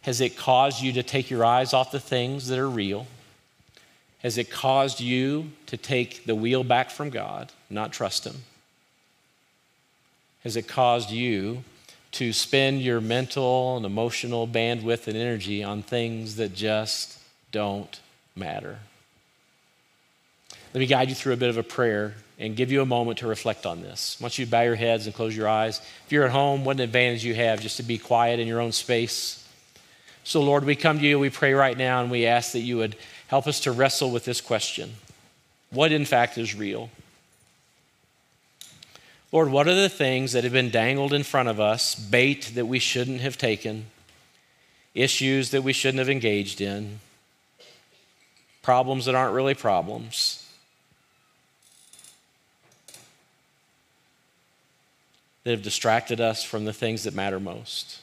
Has 0.02 0.20
it 0.20 0.36
caused 0.36 0.82
you 0.82 0.92
to 0.92 1.02
take 1.02 1.30
your 1.30 1.44
eyes 1.44 1.72
off 1.72 1.92
the 1.92 2.00
things 2.00 2.48
that 2.48 2.58
are 2.58 2.68
real? 2.68 3.06
Has 4.20 4.38
it 4.38 4.50
caused 4.50 5.00
you 5.00 5.50
to 5.66 5.76
take 5.76 6.24
the 6.26 6.34
wheel 6.34 6.64
back 6.64 6.90
from 6.90 7.10
God, 7.10 7.52
not 7.70 7.92
trust 7.92 8.24
Him? 8.24 8.36
Has 10.46 10.54
it 10.54 10.68
caused 10.68 11.10
you 11.10 11.64
to 12.12 12.32
spend 12.32 12.80
your 12.80 13.00
mental 13.00 13.78
and 13.78 13.84
emotional 13.84 14.46
bandwidth 14.46 15.08
and 15.08 15.16
energy 15.16 15.64
on 15.64 15.82
things 15.82 16.36
that 16.36 16.54
just 16.54 17.18
don't 17.50 17.98
matter? 18.36 18.78
Let 20.72 20.78
me 20.78 20.86
guide 20.86 21.08
you 21.08 21.16
through 21.16 21.32
a 21.32 21.36
bit 21.36 21.48
of 21.48 21.58
a 21.58 21.64
prayer 21.64 22.14
and 22.38 22.54
give 22.54 22.70
you 22.70 22.80
a 22.80 22.86
moment 22.86 23.18
to 23.18 23.26
reflect 23.26 23.66
on 23.66 23.82
this. 23.82 24.18
Once 24.20 24.38
you 24.38 24.46
bow 24.46 24.62
your 24.62 24.76
heads 24.76 25.06
and 25.06 25.14
close 25.16 25.36
your 25.36 25.48
eyes, 25.48 25.80
if 26.06 26.12
you're 26.12 26.26
at 26.26 26.30
home, 26.30 26.64
what 26.64 26.76
an 26.76 26.82
advantage 26.82 27.24
you 27.24 27.34
have 27.34 27.60
just 27.60 27.78
to 27.78 27.82
be 27.82 27.98
quiet 27.98 28.38
in 28.38 28.46
your 28.46 28.60
own 28.60 28.70
space. 28.70 29.44
So, 30.22 30.40
Lord, 30.42 30.62
we 30.62 30.76
come 30.76 31.00
to 31.00 31.04
you, 31.04 31.18
we 31.18 31.28
pray 31.28 31.54
right 31.54 31.76
now, 31.76 32.02
and 32.02 32.08
we 32.08 32.24
ask 32.24 32.52
that 32.52 32.60
you 32.60 32.76
would 32.76 32.94
help 33.26 33.48
us 33.48 33.58
to 33.62 33.72
wrestle 33.72 34.12
with 34.12 34.24
this 34.24 34.40
question 34.40 34.94
What, 35.70 35.90
in 35.90 36.04
fact, 36.04 36.38
is 36.38 36.54
real? 36.54 36.88
Lord, 39.36 39.50
what 39.50 39.68
are 39.68 39.74
the 39.74 39.90
things 39.90 40.32
that 40.32 40.44
have 40.44 40.54
been 40.54 40.70
dangled 40.70 41.12
in 41.12 41.22
front 41.22 41.50
of 41.50 41.60
us, 41.60 41.94
bait 41.94 42.52
that 42.54 42.64
we 42.64 42.78
shouldn't 42.78 43.20
have 43.20 43.36
taken, 43.36 43.84
issues 44.94 45.50
that 45.50 45.60
we 45.60 45.74
shouldn't 45.74 45.98
have 45.98 46.08
engaged 46.08 46.62
in, 46.62 47.00
problems 48.62 49.04
that 49.04 49.14
aren't 49.14 49.34
really 49.34 49.52
problems? 49.52 50.42
that 55.44 55.50
have 55.50 55.62
distracted 55.62 56.18
us 56.18 56.42
from 56.42 56.64
the 56.64 56.72
things 56.72 57.04
that 57.04 57.12
matter 57.12 57.38
most. 57.38 58.00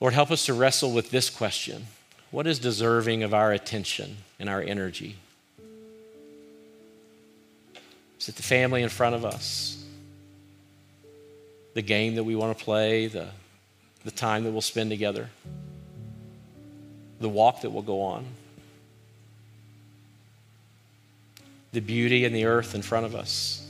Lord, 0.00 0.12
help 0.12 0.30
us 0.30 0.44
to 0.44 0.52
wrestle 0.52 0.92
with 0.92 1.10
this 1.10 1.30
question 1.30 1.86
What 2.30 2.46
is 2.46 2.58
deserving 2.58 3.22
of 3.22 3.32
our 3.32 3.52
attention 3.52 4.18
and 4.38 4.50
our 4.50 4.60
energy? 4.60 5.16
Is 8.24 8.30
it 8.30 8.36
the 8.36 8.42
family 8.42 8.82
in 8.82 8.88
front 8.88 9.14
of 9.14 9.24
us? 9.24 9.84
The 11.74 11.82
game 11.82 12.14
that 12.14 12.24
we 12.24 12.34
want 12.34 12.56
to 12.56 12.64
play? 12.64 13.06
The, 13.06 13.28
the 14.02 14.10
time 14.10 14.44
that 14.44 14.52
we'll 14.52 14.62
spend 14.62 14.88
together? 14.88 15.28
The 17.20 17.28
walk 17.28 17.60
that 17.60 17.70
we'll 17.70 17.82
go 17.82 18.00
on? 18.00 18.24
The 21.72 21.80
beauty 21.80 22.24
and 22.24 22.34
the 22.34 22.46
earth 22.46 22.74
in 22.74 22.80
front 22.80 23.04
of 23.04 23.14
us? 23.14 23.60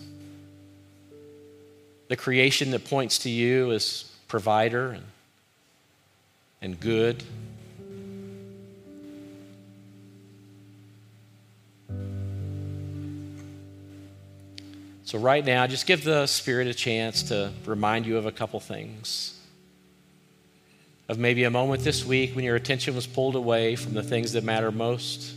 the 2.08 2.16
creation 2.16 2.70
that 2.70 2.84
points 2.84 3.18
to 3.18 3.30
you 3.30 3.72
as 3.72 4.04
provider 4.28 4.90
and, 4.90 5.04
and 6.60 6.78
good. 6.78 7.24
So, 15.14 15.20
right 15.20 15.44
now, 15.44 15.64
just 15.68 15.86
give 15.86 16.02
the 16.02 16.26
Spirit 16.26 16.66
a 16.66 16.74
chance 16.74 17.22
to 17.28 17.52
remind 17.66 18.04
you 18.04 18.16
of 18.16 18.26
a 18.26 18.32
couple 18.32 18.58
things. 18.58 19.38
Of 21.08 21.20
maybe 21.20 21.44
a 21.44 21.52
moment 21.52 21.84
this 21.84 22.04
week 22.04 22.34
when 22.34 22.44
your 22.44 22.56
attention 22.56 22.96
was 22.96 23.06
pulled 23.06 23.36
away 23.36 23.76
from 23.76 23.94
the 23.94 24.02
things 24.02 24.32
that 24.32 24.42
matter 24.42 24.72
most 24.72 25.36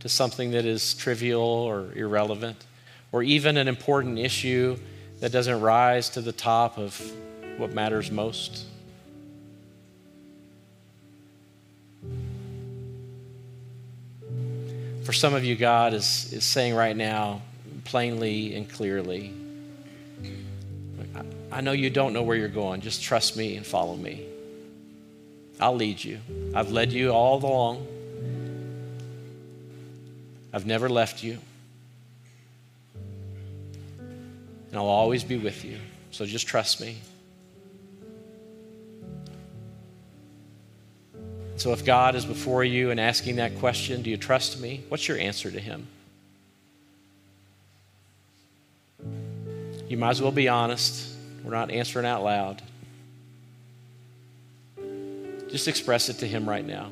to 0.00 0.10
something 0.10 0.50
that 0.50 0.66
is 0.66 0.92
trivial 0.92 1.40
or 1.40 1.90
irrelevant, 1.94 2.66
or 3.10 3.22
even 3.22 3.56
an 3.56 3.66
important 3.66 4.18
issue 4.18 4.76
that 5.20 5.32
doesn't 5.32 5.62
rise 5.62 6.10
to 6.10 6.20
the 6.20 6.32
top 6.32 6.76
of 6.76 7.00
what 7.56 7.72
matters 7.72 8.10
most. 8.10 8.66
For 15.04 15.14
some 15.14 15.32
of 15.32 15.46
you, 15.46 15.56
God 15.56 15.94
is, 15.94 16.30
is 16.30 16.44
saying 16.44 16.74
right 16.74 16.94
now, 16.94 17.40
plainly 17.88 18.54
and 18.54 18.68
clearly, 18.68 19.32
I 21.50 21.62
know 21.62 21.72
you 21.72 21.88
don't 21.88 22.12
know 22.12 22.22
where 22.22 22.36
you're 22.36 22.48
going. 22.48 22.82
Just 22.82 23.02
trust 23.02 23.36
me 23.36 23.56
and 23.56 23.66
follow 23.66 23.96
me. 23.96 24.26
I'll 25.58 25.74
lead 25.74 26.04
you. 26.04 26.20
I've 26.54 26.70
led 26.70 26.92
you 26.92 27.10
all 27.10 27.42
along. 27.42 27.86
I've 30.52 30.66
never 30.66 30.88
left 30.88 31.24
you. 31.24 31.38
And 33.98 34.76
I'll 34.76 34.84
always 34.84 35.24
be 35.24 35.38
with 35.38 35.64
you. 35.64 35.78
So 36.10 36.26
just 36.26 36.46
trust 36.46 36.80
me. 36.80 36.98
So 41.56 41.72
if 41.72 41.84
God 41.84 42.14
is 42.14 42.24
before 42.24 42.62
you 42.62 42.90
and 42.90 43.00
asking 43.00 43.36
that 43.36 43.58
question, 43.58 44.02
do 44.02 44.10
you 44.10 44.16
trust 44.18 44.60
me? 44.60 44.84
What's 44.90 45.08
your 45.08 45.18
answer 45.18 45.50
to 45.50 45.58
him? 45.58 45.88
You 49.88 49.96
might 49.96 50.10
as 50.10 50.20
well 50.20 50.32
be 50.32 50.48
honest. 50.48 51.14
We're 51.42 51.52
not 51.52 51.70
answering 51.70 52.04
out 52.04 52.22
loud. 52.22 52.62
Just 55.50 55.66
express 55.66 56.10
it 56.10 56.18
to 56.18 56.28
him 56.28 56.46
right 56.46 56.64
now. 56.64 56.90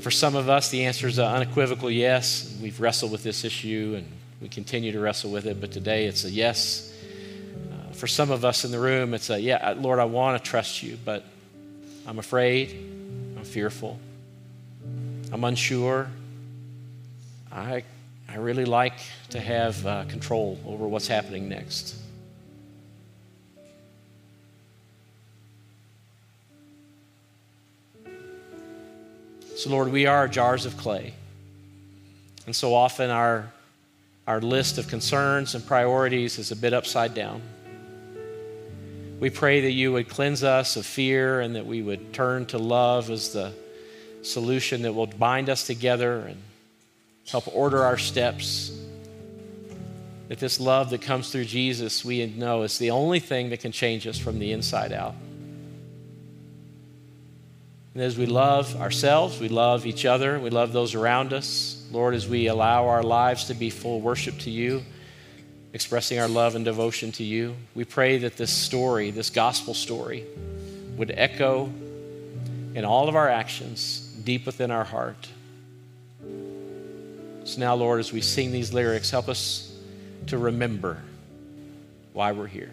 For 0.00 0.10
some 0.10 0.34
of 0.34 0.48
us, 0.48 0.70
the 0.70 0.86
answer 0.86 1.06
is 1.06 1.18
an 1.18 1.26
unequivocal 1.26 1.90
yes. 1.90 2.58
We've 2.62 2.80
wrestled 2.80 3.12
with 3.12 3.22
this 3.22 3.44
issue 3.44 3.94
and 3.98 4.06
we 4.40 4.48
continue 4.48 4.92
to 4.92 5.00
wrestle 5.00 5.30
with 5.30 5.44
it, 5.44 5.60
but 5.60 5.70
today 5.70 6.06
it's 6.06 6.24
a 6.24 6.30
yes. 6.30 6.94
Uh, 7.70 7.92
for 7.92 8.06
some 8.06 8.30
of 8.30 8.42
us 8.42 8.64
in 8.64 8.70
the 8.70 8.80
room, 8.80 9.12
it's 9.12 9.28
a 9.28 9.38
yeah, 9.38 9.74
Lord, 9.76 9.98
I 9.98 10.06
want 10.06 10.42
to 10.42 10.50
trust 10.50 10.82
you, 10.82 10.96
but 11.04 11.24
I'm 12.06 12.18
afraid, 12.18 12.99
fearful, 13.50 13.98
I'm 15.32 15.44
unsure. 15.44 16.08
I, 17.52 17.82
I 18.28 18.36
really 18.36 18.64
like 18.64 18.94
to 19.30 19.40
have 19.40 19.84
uh, 19.84 20.04
control 20.04 20.58
over 20.64 20.86
what's 20.86 21.08
happening 21.08 21.48
next. 21.48 21.96
So, 29.56 29.68
Lord, 29.68 29.92
we 29.92 30.06
are 30.06 30.28
jars 30.28 30.64
of 30.64 30.76
clay. 30.76 31.12
And 32.46 32.54
so 32.56 32.74
often 32.74 33.10
our 33.10 33.52
our 34.26 34.40
list 34.40 34.78
of 34.78 34.86
concerns 34.86 35.56
and 35.56 35.66
priorities 35.66 36.38
is 36.38 36.52
a 36.52 36.56
bit 36.56 36.72
upside 36.72 37.14
down. 37.14 37.42
We 39.20 39.28
pray 39.28 39.60
that 39.60 39.72
you 39.72 39.92
would 39.92 40.08
cleanse 40.08 40.42
us 40.42 40.76
of 40.76 40.86
fear 40.86 41.40
and 41.40 41.54
that 41.54 41.66
we 41.66 41.82
would 41.82 42.14
turn 42.14 42.46
to 42.46 42.58
love 42.58 43.10
as 43.10 43.34
the 43.34 43.52
solution 44.22 44.80
that 44.82 44.94
will 44.94 45.06
bind 45.06 45.50
us 45.50 45.66
together 45.66 46.20
and 46.20 46.40
help 47.28 47.44
order 47.54 47.84
our 47.84 47.98
steps. 47.98 48.72
That 50.28 50.38
this 50.38 50.58
love 50.58 50.88
that 50.90 51.02
comes 51.02 51.30
through 51.30 51.44
Jesus, 51.44 52.02
we 52.02 52.24
know 52.24 52.62
is 52.62 52.78
the 52.78 52.92
only 52.92 53.20
thing 53.20 53.50
that 53.50 53.60
can 53.60 53.72
change 53.72 54.06
us 54.06 54.16
from 54.16 54.38
the 54.38 54.52
inside 54.52 54.90
out. 54.90 55.14
And 57.92 58.02
as 58.02 58.16
we 58.16 58.24
love 58.24 58.74
ourselves, 58.80 59.38
we 59.38 59.50
love 59.50 59.84
each 59.84 60.06
other, 60.06 60.40
we 60.40 60.48
love 60.48 60.72
those 60.72 60.94
around 60.94 61.34
us, 61.34 61.86
Lord, 61.92 62.14
as 62.14 62.26
we 62.26 62.46
allow 62.46 62.86
our 62.86 63.02
lives 63.02 63.44
to 63.44 63.54
be 63.54 63.68
full 63.68 64.00
worship 64.00 64.38
to 64.38 64.50
you, 64.50 64.82
expressing 65.72 66.18
our 66.18 66.28
love 66.28 66.54
and 66.56 66.64
devotion 66.64 67.12
to 67.12 67.24
you, 67.24 67.54
we 67.74 67.84
pray 67.84 68.18
that 68.18 68.36
this 68.36 68.50
story, 68.50 69.10
this 69.10 69.30
gospel 69.30 69.74
story, 69.74 70.24
would 70.96 71.12
echo 71.12 71.72
in 72.74 72.84
all 72.84 73.08
of 73.08 73.16
our 73.16 73.28
actions 73.28 74.00
deep 74.24 74.46
within 74.46 74.70
our 74.70 74.84
heart. 74.84 75.28
So 77.44 77.60
now, 77.60 77.74
Lord, 77.74 78.00
as 78.00 78.12
we 78.12 78.20
sing 78.20 78.52
these 78.52 78.72
lyrics, 78.72 79.10
help 79.10 79.28
us 79.28 79.76
to 80.26 80.38
remember 80.38 81.02
why 82.12 82.32
we're 82.32 82.46
here. 82.46 82.72